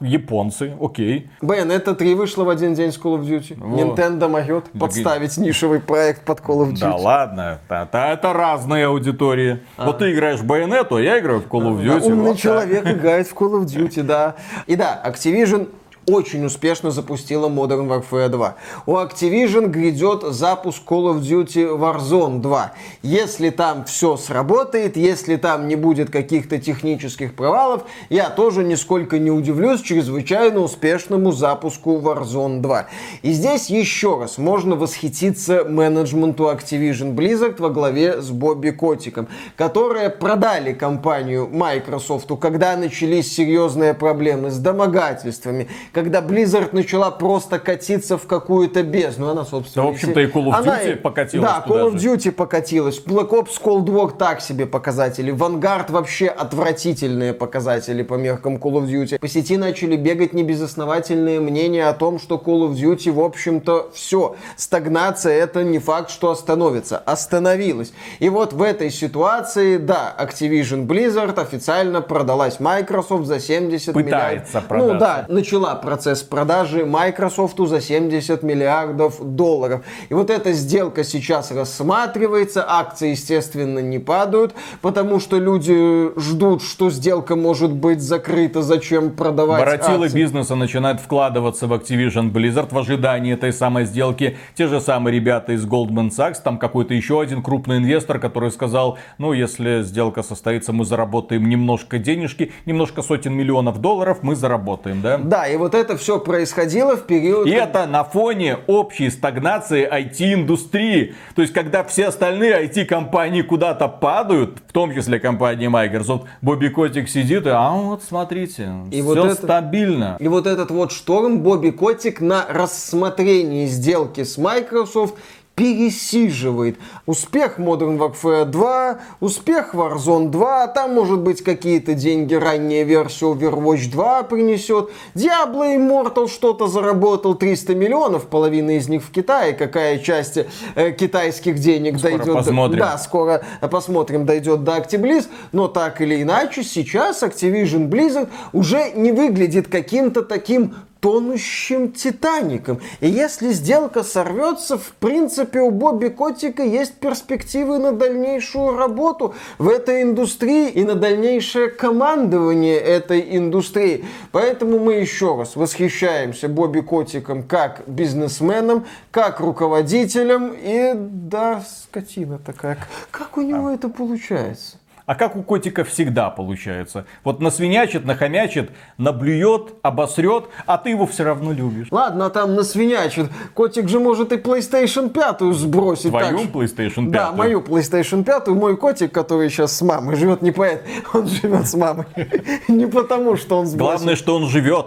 японцы, 0.00 0.74
окей, 0.80 1.30
Bayonetta 1.40 1.94
3 1.94 2.14
вышла 2.16 2.42
в 2.42 2.48
один 2.48 2.74
день 2.74 2.90
с 2.90 2.98
Call 2.98 3.20
of 3.20 3.22
Duty. 3.24 3.54
Вот. 3.56 3.78
Nintendo 3.98 4.26
могет 4.28 4.64
подставить 4.72 5.36
нишевый 5.38 5.78
проект 5.78 6.24
под 6.24 6.40
Call 6.40 6.64
of 6.66 6.72
Duty. 6.72 6.80
да 6.80 6.96
ладно, 6.96 7.60
это, 7.68 7.98
это 8.12 8.32
разные 8.32 8.86
аудитории. 8.86 9.60
Вот 9.78 9.98
ты 9.98 10.12
играешь 10.12 10.40
в 10.40 10.44
Bayonetta, 10.44 10.96
а 10.98 11.00
я 11.00 11.20
играю 11.20 11.40
в 11.40 11.46
Call 11.46 11.68
of 11.68 11.76
Да, 11.86 11.98
Duty. 11.98 12.02
умный 12.06 12.22
вот 12.24 12.32
так. 12.32 12.40
человек 12.40 12.84
играет 12.88 13.28
в 13.28 13.34
Call 13.34 13.60
of 13.62 13.64
Duty, 13.66 14.02
да. 14.02 14.34
И 14.66 14.74
да, 14.74 15.00
Activision 15.06 15.68
очень 16.06 16.44
успешно 16.44 16.90
запустила 16.90 17.48
Modern 17.48 17.88
Warfare 17.88 18.28
2. 18.28 18.56
У 18.86 18.92
Activision 18.96 19.66
грядет 19.66 20.22
запуск 20.32 20.82
Call 20.86 21.14
of 21.14 21.20
Duty 21.20 21.78
Warzone 21.78 22.40
2. 22.40 22.72
Если 23.02 23.50
там 23.50 23.84
все 23.84 24.16
сработает, 24.16 24.96
если 24.96 25.36
там 25.36 25.68
не 25.68 25.76
будет 25.76 26.10
каких-то 26.10 26.58
технических 26.58 27.34
провалов, 27.34 27.84
я 28.10 28.30
тоже 28.30 28.64
нисколько 28.64 29.18
не 29.18 29.30
удивлюсь 29.30 29.80
чрезвычайно 29.80 30.60
успешному 30.60 31.32
запуску 31.32 31.98
Warzone 31.98 32.60
2. 32.60 32.86
И 33.22 33.32
здесь 33.32 33.70
еще 33.70 34.18
раз 34.18 34.38
можно 34.38 34.74
восхититься 34.74 35.64
менеджменту 35.64 36.44
Activision 36.44 37.14
Blizzard 37.14 37.60
во 37.60 37.70
главе 37.70 38.20
с 38.20 38.30
Бобби 38.30 38.70
Котиком, 38.70 39.28
которые 39.56 40.10
продали 40.10 40.72
компанию 40.72 41.48
Microsoft, 41.48 42.28
когда 42.40 42.76
начались 42.76 43.34
серьезные 43.34 43.94
проблемы 43.94 44.50
с 44.50 44.58
домогательствами, 44.58 45.68
когда 45.92 46.20
Blizzard 46.20 46.70
начала 46.72 47.10
просто 47.10 47.58
катиться 47.58 48.16
в 48.16 48.26
какую-то 48.26 48.82
бездну. 48.82 49.28
Она, 49.28 49.44
собственно, 49.44 49.84
Да, 49.84 49.90
в 49.90 49.94
общем-то, 49.94 50.20
и 50.20 50.26
Call 50.26 50.46
of 50.46 50.54
она 50.54 50.82
Duty 50.82 50.96
покатилась 50.96 51.50
Да, 51.50 51.64
Call 51.66 51.92
of 51.92 51.98
же. 51.98 52.08
Duty 52.08 52.32
покатилась. 52.32 53.02
Black 53.04 53.30
Ops 53.30 53.60
Cold 53.62 53.84
War 53.84 54.16
так 54.16 54.40
себе 54.40 54.66
показатели. 54.66 55.32
Vanguard 55.32 55.92
вообще 55.92 56.28
отвратительные 56.28 57.34
показатели 57.34 58.02
по 58.02 58.14
меркам 58.14 58.56
Call 58.56 58.82
of 58.82 58.86
Duty. 58.86 59.18
По 59.18 59.28
сети 59.28 59.56
начали 59.56 59.96
бегать 59.96 60.32
небезосновательные 60.32 61.40
мнения 61.40 61.86
о 61.86 61.92
том, 61.92 62.18
что 62.18 62.36
Call 62.36 62.70
of 62.70 62.72
Duty, 62.72 63.12
в 63.12 63.20
общем-то, 63.20 63.90
все. 63.94 64.36
Стагнация 64.56 65.34
это 65.34 65.62
не 65.62 65.78
факт, 65.78 66.10
что 66.10 66.30
остановится. 66.30 66.98
Остановилась. 66.98 67.92
И 68.18 68.28
вот 68.28 68.54
в 68.54 68.62
этой 68.62 68.90
ситуации, 68.90 69.76
да, 69.76 70.14
Activision 70.18 70.86
Blizzard 70.86 71.38
официально 71.38 72.00
продалась 72.00 72.60
Microsoft 72.60 73.26
за 73.26 73.38
70 73.38 73.92
Пытается 73.92 74.60
миллиардов. 74.60 74.70
Ну 74.70 74.98
да, 74.98 74.98
продаться. 74.98 75.32
начала 75.32 75.74
процесс 75.82 76.22
продажи 76.22 76.86
Microsoft 76.86 77.58
за 77.58 77.80
70 77.80 78.42
миллиардов 78.42 79.16
долларов. 79.20 79.84
И 80.08 80.14
вот 80.14 80.30
эта 80.30 80.52
сделка 80.52 81.04
сейчас 81.04 81.50
рассматривается, 81.50 82.64
акции, 82.66 83.10
естественно, 83.10 83.80
не 83.80 83.98
падают, 83.98 84.54
потому 84.80 85.20
что 85.20 85.38
люди 85.38 86.18
ждут, 86.18 86.62
что 86.62 86.90
сделка 86.90 87.36
может 87.36 87.72
быть 87.72 88.00
закрыта, 88.00 88.62
зачем 88.62 89.10
продавать 89.10 89.60
Воротилы 89.60 90.06
акции. 90.06 90.16
бизнеса 90.16 90.54
начинают 90.54 91.00
вкладываться 91.00 91.66
в 91.66 91.72
Activision 91.72 92.32
Blizzard 92.32 92.68
в 92.72 92.78
ожидании 92.78 93.34
этой 93.34 93.52
самой 93.52 93.84
сделки. 93.84 94.36
Те 94.54 94.68
же 94.68 94.80
самые 94.80 95.14
ребята 95.14 95.52
из 95.52 95.66
Goldman 95.66 96.10
Sachs, 96.10 96.36
там 96.42 96.58
какой-то 96.58 96.94
еще 96.94 97.20
один 97.20 97.42
крупный 97.42 97.78
инвестор, 97.78 98.18
который 98.18 98.50
сказал, 98.50 98.98
ну, 99.18 99.32
если 99.32 99.82
сделка 99.82 100.22
состоится, 100.22 100.72
мы 100.72 100.84
заработаем 100.84 101.48
немножко 101.48 101.98
денежки, 101.98 102.52
немножко 102.66 103.02
сотен 103.02 103.34
миллионов 103.34 103.80
долларов 103.80 104.18
мы 104.22 104.36
заработаем, 104.36 105.02
да? 105.02 105.18
Да, 105.18 105.48
и 105.48 105.56
вот 105.56 105.71
это 105.74 105.96
все 105.96 106.18
происходило 106.18 106.96
в 106.96 107.06
период... 107.06 107.46
И 107.46 107.50
это 107.50 107.86
на 107.86 108.04
фоне 108.04 108.58
общей 108.66 109.10
стагнации 109.10 109.88
IT-индустрии. 109.88 111.14
То 111.34 111.42
есть, 111.42 111.52
когда 111.54 111.84
все 111.84 112.06
остальные 112.06 112.64
IT-компании 112.66 113.42
куда-то 113.42 113.88
падают, 113.88 114.58
в 114.68 114.72
том 114.72 114.92
числе 114.94 115.18
компания 115.20 115.68
Microsoft, 115.68 116.24
Бобби 116.40 116.68
Котик 116.68 117.08
сидит 117.08 117.46
и, 117.46 117.50
а 117.50 117.70
вот 117.72 118.02
смотрите, 118.02 118.70
И 118.90 118.94
все 118.94 119.02
вот 119.02 119.18
это- 119.18 119.34
стабильно. 119.34 120.16
И 120.20 120.28
вот 120.28 120.46
этот 120.46 120.70
вот 120.70 120.92
шторм 120.92 121.40
Бобби 121.40 121.70
Котик 121.70 122.20
на 122.20 122.44
рассмотрении 122.48 123.66
сделки 123.66 124.24
с 124.24 124.38
Microsoft 124.38 125.14
пересиживает. 125.54 126.76
Успех 127.06 127.58
Modern 127.58 127.98
Warfare 127.98 128.44
2, 128.44 128.98
успех 129.20 129.74
Warzone 129.74 130.30
2, 130.30 130.66
там 130.68 130.94
может 130.94 131.20
быть 131.20 131.42
какие-то 131.42 131.94
деньги 131.94 132.34
ранняя 132.34 132.84
версия 132.84 133.26
Overwatch 133.26 133.90
2 133.90 134.22
принесет. 134.24 134.90
Diablo 135.14 135.76
Immortal 135.76 136.28
что-то 136.28 136.66
заработал 136.68 137.34
300 137.34 137.74
миллионов, 137.74 138.26
половина 138.26 138.76
из 138.76 138.88
них 138.88 139.02
в 139.02 139.10
Китае, 139.10 139.52
какая 139.52 139.98
часть 139.98 140.38
э, 140.74 140.92
китайских 140.92 141.58
денег 141.58 141.98
Скоро 141.98 142.10
дойдет. 142.10 142.26
до- 142.26 142.34
посмотрим. 142.34 142.78
Да, 142.78 142.98
скоро 142.98 143.42
посмотрим, 143.70 144.26
дойдет 144.26 144.64
до 144.64 144.76
Actibliz, 144.78 145.26
но 145.52 145.68
так 145.68 146.00
или 146.00 146.22
иначе, 146.22 146.62
сейчас 146.64 147.22
Activision 147.22 147.88
Blizzard 147.88 148.28
уже 148.52 148.92
не 148.94 149.12
выглядит 149.12 149.68
каким-то 149.68 150.22
таким 150.22 150.74
тонущим 151.02 151.90
Титаником. 151.90 152.80
И 153.00 153.08
если 153.08 153.50
сделка 153.50 154.04
сорвется, 154.04 154.78
в 154.78 154.92
принципе, 155.00 155.60
у 155.60 155.72
Бобби 155.72 156.06
Котика 156.06 156.62
есть 156.62 156.94
перспективы 156.94 157.78
на 157.78 157.90
дальнейшую 157.90 158.76
работу 158.76 159.34
в 159.58 159.68
этой 159.68 160.02
индустрии 160.02 160.68
и 160.68 160.84
на 160.84 160.94
дальнейшее 160.94 161.70
командование 161.70 162.78
этой 162.78 163.36
индустрии. 163.36 164.04
Поэтому 164.30 164.78
мы 164.78 164.94
еще 164.94 165.36
раз 165.36 165.56
восхищаемся 165.56 166.48
Бобби 166.48 166.80
Котиком 166.80 167.42
как 167.42 167.82
бизнесменом, 167.88 168.86
как 169.10 169.40
руководителем. 169.40 170.54
И 170.56 170.92
да, 170.94 171.64
скотина 171.66 172.38
такая. 172.38 172.78
Как 173.10 173.36
у 173.36 173.40
него 173.40 173.70
это 173.70 173.88
получается? 173.88 174.76
А 175.06 175.14
как 175.14 175.36
у 175.36 175.42
котика 175.42 175.84
всегда 175.84 176.30
получается. 176.30 177.06
Вот 177.24 177.40
насвинячит, 177.40 178.04
нахомячит, 178.04 178.70
наблюет, 178.98 179.74
обосрет, 179.82 180.44
а 180.66 180.78
ты 180.78 180.90
его 180.90 181.06
все 181.06 181.24
равно 181.24 181.52
любишь. 181.52 181.88
Ладно, 181.90 182.30
там 182.30 182.54
насвинячит. 182.54 183.30
Котик 183.54 183.88
же 183.88 183.98
может 183.98 184.32
и 184.32 184.36
PlayStation 184.36 185.10
5 185.10 185.54
сбросить. 185.54 186.10
Твою 186.10 186.38
так 186.38 186.48
PlayStation 186.48 187.04
5. 187.04 187.10
Да, 187.10 187.32
мою 187.32 187.60
PlayStation 187.60 188.24
5, 188.24 188.48
мой 188.48 188.76
котик, 188.76 189.12
который 189.12 189.50
сейчас 189.50 189.76
с 189.76 189.82
мамой 189.82 190.16
живет, 190.16 190.42
не 190.42 190.52
поэт, 190.52 190.84
он 191.12 191.26
живет 191.28 191.66
с 191.66 191.74
мамой. 191.74 192.06
Не 192.68 192.86
потому, 192.86 193.36
что 193.36 193.58
он 193.58 193.66
сбросил. 193.66 193.96
Главное, 193.96 194.16
что 194.16 194.36
он 194.36 194.48
живет. 194.48 194.86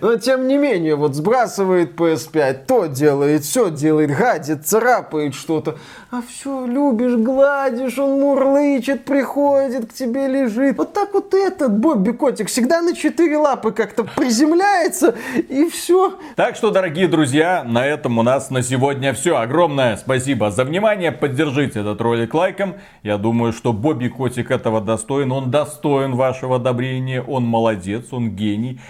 Но 0.00 0.16
тем 0.16 0.46
не 0.48 0.56
менее, 0.56 0.96
вот 0.96 1.14
сбрасывает 1.14 1.94
PS5, 1.98 2.64
то 2.66 2.86
делает, 2.86 3.44
все 3.44 3.70
делает, 3.70 4.16
гадит, 4.16 4.66
царапает 4.66 5.34
что-то. 5.34 5.76
А 6.10 6.22
все, 6.26 6.64
любишь, 6.66 7.16
гладишь, 7.16 7.98
он 7.98 8.20
мурлычет, 8.20 9.04
приходит 9.04 9.90
к 9.90 9.94
тебе, 9.94 10.26
лежит. 10.28 10.78
Вот 10.78 10.92
так 10.92 11.12
вот 11.12 11.34
этот 11.34 11.78
Бобби 11.78 12.12
Котик 12.12 12.48
всегда 12.48 12.80
на 12.80 12.94
четыре 12.94 13.36
лапы 13.36 13.72
как-то 13.72 14.04
приземляется, 14.04 15.14
и 15.48 15.68
все. 15.68 16.18
Так 16.36 16.56
что, 16.56 16.70
дорогие 16.70 17.08
друзья, 17.08 17.64
на 17.64 17.84
этом 17.86 18.18
у 18.18 18.22
нас 18.22 18.50
на 18.50 18.62
сегодня 18.62 19.12
все. 19.12 19.36
Огромное 19.36 19.96
спасибо 19.96 20.50
за 20.50 20.64
внимание. 20.64 21.12
Поддержите 21.12 21.80
этот 21.80 22.00
ролик 22.00 22.32
лайком. 22.34 22.76
Я 23.02 23.18
думаю, 23.18 23.52
что 23.52 23.72
Бобби 23.72 24.08
Котик 24.08 24.50
этого 24.50 24.80
достоин. 24.80 25.32
Он 25.32 25.50
достоин 25.50 26.14
вашего 26.14 26.56
одобрения. 26.56 27.22
Он 27.22 27.44
молодец, 27.44 28.06
он 28.12 28.30
гений. 28.30 28.80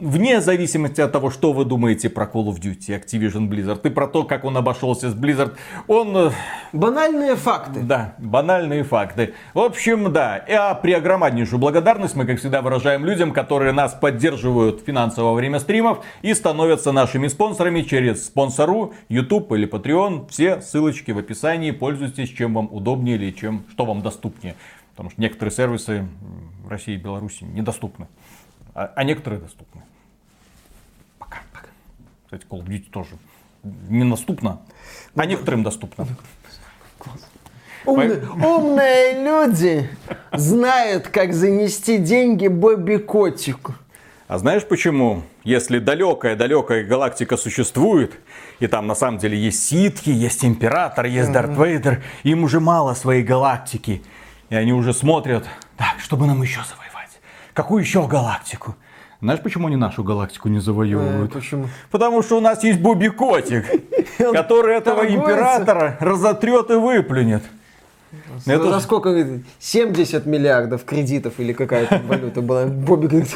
Вне 0.00 0.40
зависимости 0.40 1.00
от 1.00 1.10
того, 1.12 1.30
что 1.30 1.52
вы 1.52 1.64
думаете 1.64 2.08
про 2.08 2.24
Call 2.24 2.46
of 2.46 2.60
Duty, 2.60 3.00
Activision 3.00 3.48
Blizzard, 3.48 3.80
и 3.84 3.90
про 3.90 4.06
то, 4.06 4.24
как 4.24 4.44
он 4.44 4.56
обошелся 4.56 5.10
с 5.10 5.14
Blizzard, 5.14 5.56
он 5.88 6.16
э, 6.16 6.30
Банальные 6.72 7.34
факты. 7.34 7.80
Да, 7.80 8.14
банальные 8.18 8.84
факты. 8.84 9.34
В 9.54 9.60
общем, 9.60 10.12
да. 10.12 10.36
И 10.36 10.52
а 10.52 10.74
при 10.74 10.92
огромнейшую 10.92 11.58
благодарность 11.58 12.14
мы, 12.14 12.26
как 12.26 12.38
всегда, 12.38 12.62
выражаем 12.62 13.04
людям, 13.04 13.32
которые 13.32 13.72
нас 13.72 13.94
поддерживают 13.94 14.82
финансово 14.84 15.30
во 15.30 15.34
время 15.34 15.60
стримов 15.60 16.04
и 16.22 16.34
становятся 16.34 16.92
нашими 16.92 17.26
спонсорами 17.28 17.82
через 17.82 18.26
спонсору, 18.26 18.92
YouTube 19.08 19.50
или 19.52 19.68
Patreon. 19.68 20.28
Все 20.28 20.60
ссылочки 20.60 21.10
в 21.10 21.18
описании. 21.18 21.70
Пользуйтесь, 21.70 22.28
чем 22.28 22.54
вам 22.54 22.68
удобнее 22.70 23.16
или 23.16 23.30
чем, 23.30 23.64
что 23.70 23.84
вам 23.84 24.02
доступнее. 24.02 24.54
Потому 24.90 25.10
что 25.10 25.20
некоторые 25.20 25.52
сервисы 25.52 26.06
в 26.64 26.68
России 26.68 26.94
и 26.94 26.98
Беларуси 26.98 27.44
недоступны. 27.44 28.06
А, 28.78 28.92
а 28.94 29.02
некоторые 29.02 29.40
доступны. 29.40 29.82
Пока. 31.18 31.38
Пока. 31.52 31.66
Кстати, 32.26 32.46
Call 32.48 32.64
of 32.64 32.68
Duty 32.68 32.88
тоже 32.92 33.10
недоступно, 33.88 34.60
а 35.16 35.26
некоторым 35.26 35.64
доступно. 35.64 36.06
Умные, 37.84 38.22
умные 38.30 39.24
люди 39.24 39.90
знают, 40.32 41.08
как 41.08 41.34
занести 41.34 41.98
деньги 41.98 42.46
Бобби 42.46 42.98
Котику. 42.98 43.74
А 44.28 44.38
знаешь 44.38 44.64
почему? 44.64 45.24
Если 45.42 45.80
далекая-далекая 45.80 46.84
галактика 46.84 47.36
существует, 47.36 48.16
и 48.60 48.68
там 48.68 48.86
на 48.86 48.94
самом 48.94 49.18
деле 49.18 49.36
есть 49.36 49.66
ситхи, 49.66 50.10
есть 50.10 50.44
император, 50.44 51.06
есть 51.06 51.32
Дарт 51.32 51.58
Вейдер, 51.58 52.04
им 52.22 52.44
уже 52.44 52.60
мало 52.60 52.94
своей 52.94 53.24
галактики. 53.24 54.04
И 54.50 54.54
они 54.54 54.72
уже 54.72 54.94
смотрят, 54.94 55.46
так, 55.76 55.98
чтобы 55.98 56.26
нам 56.26 56.40
еще 56.42 56.60
завоевать? 56.60 56.77
Какую 57.58 57.82
еще 57.82 58.06
галактику? 58.06 58.76
Знаешь, 59.20 59.40
почему 59.40 59.66
они 59.66 59.74
нашу 59.74 60.04
галактику 60.04 60.48
не 60.48 60.60
завоевывают? 60.60 61.32
Э, 61.32 61.34
почему? 61.34 61.66
Потому 61.90 62.22
что 62.22 62.36
у 62.38 62.40
нас 62.40 62.62
есть 62.62 62.78
Бобби 62.78 63.08
Котик, 63.08 63.64
который 64.32 64.76
этого 64.76 65.04
императора 65.04 65.96
разотрет 65.98 66.70
и 66.70 66.74
выплюнет. 66.74 67.42
Это 68.46 68.70
За 68.70 68.78
ж- 68.80 68.82
сколько? 68.82 69.10
говорит, 69.10 69.44
70 69.58 70.26
миллиардов 70.26 70.84
кредитов 70.84 71.34
или 71.38 71.52
какая-то 71.52 72.00
валюта 72.06 72.40
была. 72.42 72.66
Бобби 72.66 73.06
говорит, 73.06 73.34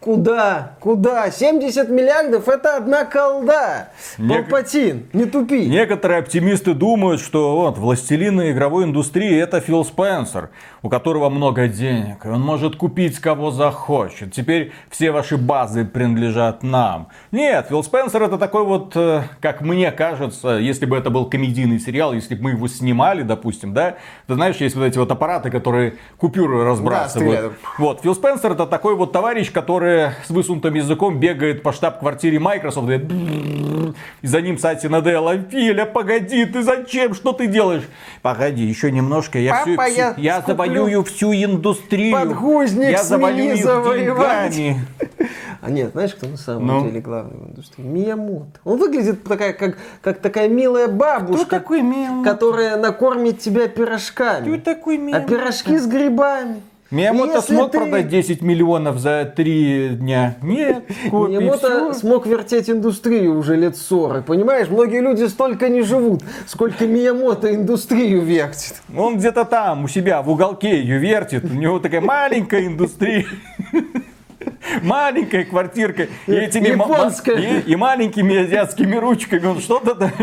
куда? 0.00 0.76
Куда? 0.80 1.30
70 1.30 1.88
миллиардов 1.88 2.48
это 2.48 2.76
одна 2.76 3.04
колда. 3.04 3.90
Нек- 4.18 4.44
Палпатин, 4.48 5.06
не 5.12 5.24
тупи. 5.26 5.66
Некоторые 5.66 6.20
оптимисты 6.20 6.74
думают, 6.74 7.20
что 7.20 7.56
вот 7.56 7.78
властелин 7.78 8.40
игровой 8.50 8.84
индустрии 8.84 9.38
это 9.38 9.60
Фил 9.60 9.84
Спенсер, 9.84 10.50
у 10.82 10.88
которого 10.88 11.28
много 11.30 11.68
денег, 11.68 12.24
и 12.24 12.28
он 12.28 12.40
может 12.40 12.76
купить 12.76 13.18
кого 13.18 13.50
захочет. 13.50 14.32
Теперь 14.32 14.72
все 14.90 15.10
ваши 15.10 15.36
базы 15.36 15.84
принадлежат 15.84 16.62
нам. 16.62 17.08
Нет, 17.30 17.66
Фил 17.68 17.82
Спенсер 17.84 18.22
это 18.22 18.38
такой 18.38 18.64
вот, 18.64 18.92
э, 18.96 19.22
как 19.40 19.60
мне 19.60 19.92
кажется, 19.92 20.56
если 20.58 20.86
бы 20.86 20.96
это 20.96 21.10
был 21.10 21.26
комедийный 21.28 21.78
сериал, 21.78 22.12
если 22.12 22.34
бы 22.34 22.42
мы 22.42 22.50
его 22.50 22.66
снимали, 22.68 23.22
допустим, 23.22 23.72
да, 23.74 23.96
ты 24.26 24.34
знаешь, 24.42 24.56
есть 24.56 24.74
вот 24.74 24.84
эти 24.84 24.98
вот 24.98 25.10
аппараты, 25.12 25.50
которые 25.50 25.94
купюры 26.18 26.64
разбрасывают. 26.64 27.10
стреляют. 27.30 27.52
Вот, 27.78 28.00
Фил 28.02 28.14
Спенсер 28.16 28.52
это 28.52 28.66
такой 28.66 28.96
вот 28.96 29.12
товарищ, 29.12 29.52
который 29.52 30.10
с 30.26 30.30
высунутым 30.30 30.74
языком 30.74 31.20
бегает 31.20 31.62
по 31.62 31.72
штаб-квартире 31.72 32.40
Microsoft 32.40 32.88
и, 32.90 32.96
говорит, 32.98 33.94
и 34.22 34.26
за 34.26 34.40
ним 34.40 34.58
Сати 34.58 34.88
Наделла, 34.88 35.38
Филя, 35.38 35.86
погоди, 35.86 36.44
ты 36.44 36.62
зачем, 36.64 37.14
что 37.14 37.32
ты 37.32 37.46
делаешь? 37.46 37.84
Погоди, 38.22 38.64
еще 38.64 38.90
немножко, 38.90 39.38
я, 39.38 39.62
всю- 39.62 39.76
Папа, 39.76 39.88
всю- 39.88 39.98
я 40.00 40.14
я 40.16 40.40
завоюю 40.44 41.04
всю 41.04 41.32
индустрию. 41.32 42.12
подгузник 42.12 42.90
я 42.90 42.98
их 42.98 43.02
завоевать. 43.64 44.56
деньгами. 44.56 44.80
А 45.60 45.70
нет, 45.70 45.92
знаешь, 45.92 46.12
кто 46.14 46.26
на 46.26 46.36
самом 46.36 46.66
Ну? 46.66 46.84
деле 46.86 47.00
главный 47.00 47.36
в 47.38 47.50
индустрии? 47.50 47.84
Миямото. 47.84 48.58
Он 48.64 48.78
выглядит 48.78 49.22
такая, 49.22 49.52
как, 49.52 49.76
как 50.00 50.18
такая 50.18 50.48
милая 50.48 50.88
бабушка, 50.88 51.62
которая 52.24 52.76
накормит 52.76 53.38
тебя 53.38 53.68
пирожками. 54.40 54.56
такой 54.58 55.12
А 55.12 55.20
пирожки 55.20 55.78
с 55.78 55.86
грибами. 55.86 56.62
Миямото 56.90 57.36
Если 57.36 57.54
смог 57.54 57.70
ты- 57.72 57.78
продать 57.78 58.08
10 58.08 58.42
миллионов 58.42 58.98
за 58.98 59.24
3 59.34 59.90
дня? 59.94 60.36
Нет, 60.42 60.82
Миямото 61.10 61.94
смог 61.94 62.26
вертеть 62.26 62.68
индустрию 62.68 63.38
уже 63.38 63.56
лет 63.56 63.78
40, 63.78 64.26
понимаешь? 64.26 64.68
Многие 64.68 65.00
люди 65.00 65.24
столько 65.24 65.70
не 65.70 65.80
живут, 65.80 66.22
сколько 66.46 66.86
Миямото 66.86 67.54
индустрию 67.54 68.20
вертит. 68.20 68.82
Он 68.94 69.16
где-то 69.16 69.46
там, 69.46 69.84
у 69.84 69.88
себя, 69.88 70.20
в 70.20 70.28
уголке 70.28 70.80
ее 70.82 70.98
вертит. 70.98 71.44
У 71.44 71.54
него 71.54 71.78
такая 71.78 72.02
маленькая 72.02 72.66
индустрия. 72.66 73.24
Маленькая 74.82 75.44
квартирка. 75.44 76.08
И 76.26 76.32
этими 76.32 76.72
ма- 76.72 76.86
ма- 76.86 76.94
Японская. 76.94 77.36
И, 77.36 77.72
и 77.72 77.76
маленькими 77.76 78.36
азиатскими 78.44 78.96
ручками. 78.96 79.46
Он 79.46 79.60
что-то 79.60 79.94
там... 79.94 80.12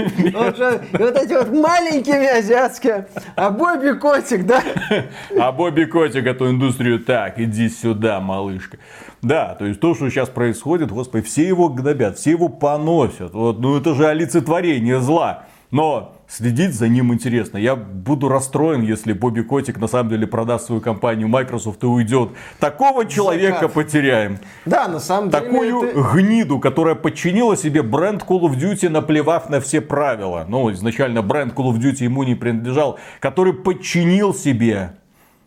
Вот 1.00 1.16
эти 1.18 1.34
вот 1.34 1.52
маленькими 1.52 2.26
азиатские, 2.40 3.08
а 3.36 3.50
Бобби 3.50 3.92
котик, 4.00 4.46
да? 4.46 4.62
А 5.40 5.52
Бобби 5.52 5.86
Котик 5.86 6.26
эту 6.26 6.50
индустрию 6.50 7.00
так, 7.00 7.40
иди 7.40 7.70
сюда, 7.70 8.20
малышка. 8.20 8.78
Да, 9.22 9.56
то 9.56 9.66
есть 9.66 9.80
то, 9.80 9.96
что 9.96 10.10
сейчас 10.10 10.30
происходит, 10.30 10.92
господи, 10.92 11.26
все 11.26 11.48
его 11.48 11.70
гнобят, 11.70 12.18
все 12.18 12.32
его 12.32 12.48
поносят. 12.50 13.34
Вот, 13.34 13.60
ну 13.60 13.78
это 13.78 13.94
же 13.94 14.08
олицетворение 14.08 15.00
зла. 15.00 15.46
Но 15.72 16.16
следить 16.30 16.74
за 16.76 16.88
ним 16.88 17.12
интересно. 17.14 17.58
Я 17.58 17.76
буду 17.76 18.30
расстроен, 18.30 18.82
если 18.84 19.14
Бобби 19.14 19.42
Котик 19.42 19.80
на 19.80 19.88
самом 19.88 20.10
деле 20.10 20.28
продаст 20.28 20.68
свою 20.68 20.80
компанию 20.80 21.28
Microsoft 21.28 21.84
и 21.84 21.88
уйдет. 21.88 22.30
Такого 22.60 23.06
человека 23.06 23.56
Закат. 23.62 23.74
потеряем. 23.74 24.38
Да, 24.66 24.88
на 24.88 25.00
самом 25.00 25.32
деле 25.32 25.44
Такую 25.44 25.84
это- 25.84 26.02
гниду, 26.14 26.60
которая 26.60 26.96
подчинила 26.96 27.58
себе 27.58 27.82
бренд 27.82 28.24
Call 28.24 28.42
of 28.42 28.56
Duty, 28.58 28.90
наплевав 28.90 29.50
на 29.50 29.60
все 29.60 29.82
правила. 29.82 30.46
Ну, 30.48 30.72
изначально 30.72 31.22
бренд 31.24 31.54
Call 31.54 31.74
of 31.74 31.80
Duty 31.80 32.04
ему 32.04 32.24
не 32.24 32.36
принадлежал. 32.36 33.00
Который 33.20 33.54
подчинил 33.54 34.34
себе 34.34 34.94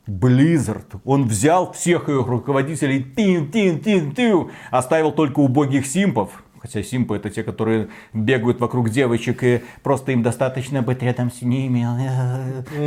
Blizzard. 0.08 1.00
Он 1.04 1.26
взял 1.28 1.72
всех 1.72 2.08
их 2.08 2.26
руководителей, 2.26 3.04
тин, 3.16 3.50
тин, 3.52 3.78
тин, 3.80 4.12
тин, 4.12 4.50
оставил 4.72 5.12
только 5.12 5.38
убогих 5.38 5.86
симпов. 5.86 6.42
Хотя 6.62 6.80
симпы 6.84 7.16
это 7.16 7.28
те, 7.28 7.42
которые 7.42 7.88
бегают 8.12 8.60
вокруг 8.60 8.88
девочек, 8.88 9.42
и 9.42 9.62
просто 9.82 10.12
им 10.12 10.22
достаточно 10.22 10.80
быть 10.80 11.02
рядом 11.02 11.32
с 11.32 11.42
ними. 11.42 11.84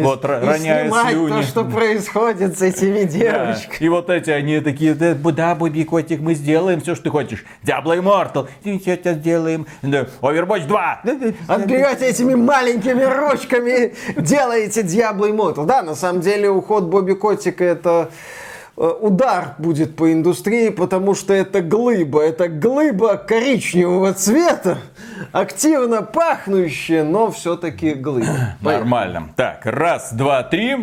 Вот, 0.01 0.23
р- 0.23 0.41
и 0.43 0.45
роняя 0.47 0.85
снимать 0.85 1.09
слюни. 1.11 1.29
то, 1.31 1.41
что 1.43 1.65
происходит 1.65 2.57
с 2.57 2.61
этими 2.61 3.03
Да. 3.03 3.09
девочками. 3.09 3.77
И 3.85 3.89
вот 3.89 4.09
эти, 4.09 4.29
они 4.29 4.61
такие, 4.61 4.93
да, 4.95 5.13
да, 5.13 5.55
Бобби 5.55 5.83
Котик, 5.83 6.21
мы 6.21 6.35
сделаем 6.35 6.79
все, 6.79 6.95
что 6.95 7.03
ты 7.03 7.09
хочешь. 7.09 7.43
Diablo 7.65 7.99
Immortal, 8.01 8.47
это 8.85 9.13
сделаем. 9.13 9.67
Да, 9.81 10.07
Overwatch 10.21 10.67
2. 10.67 11.01
Отберете 11.47 12.05
этими 12.07 12.33
маленькими 12.33 13.03
ручками, 13.03 13.93
делаете 14.15 14.83
Diablo 14.83 15.29
Immortal. 15.29 15.65
Да, 15.65 15.81
на 15.81 15.95
самом 15.95 16.21
деле 16.21 16.49
уход 16.49 16.85
Бобби 16.85 17.11
Котика 17.13 17.65
это 17.65 18.09
удар 18.75 19.55
будет 19.57 19.95
по 19.95 20.11
индустрии, 20.11 20.69
потому 20.69 21.15
что 21.15 21.33
это 21.33 21.61
глыба, 21.61 22.21
это 22.21 22.49
глыба 22.49 23.17
коричневого 23.17 24.13
цвета, 24.13 24.79
активно 25.31 26.01
пахнущая, 26.01 27.03
но 27.03 27.31
все-таки 27.31 27.93
глыба. 27.93 28.55
Нормально. 28.61 29.29
Так, 29.35 29.65
раз, 29.65 30.11
два, 30.13 30.43
три. 30.43 30.75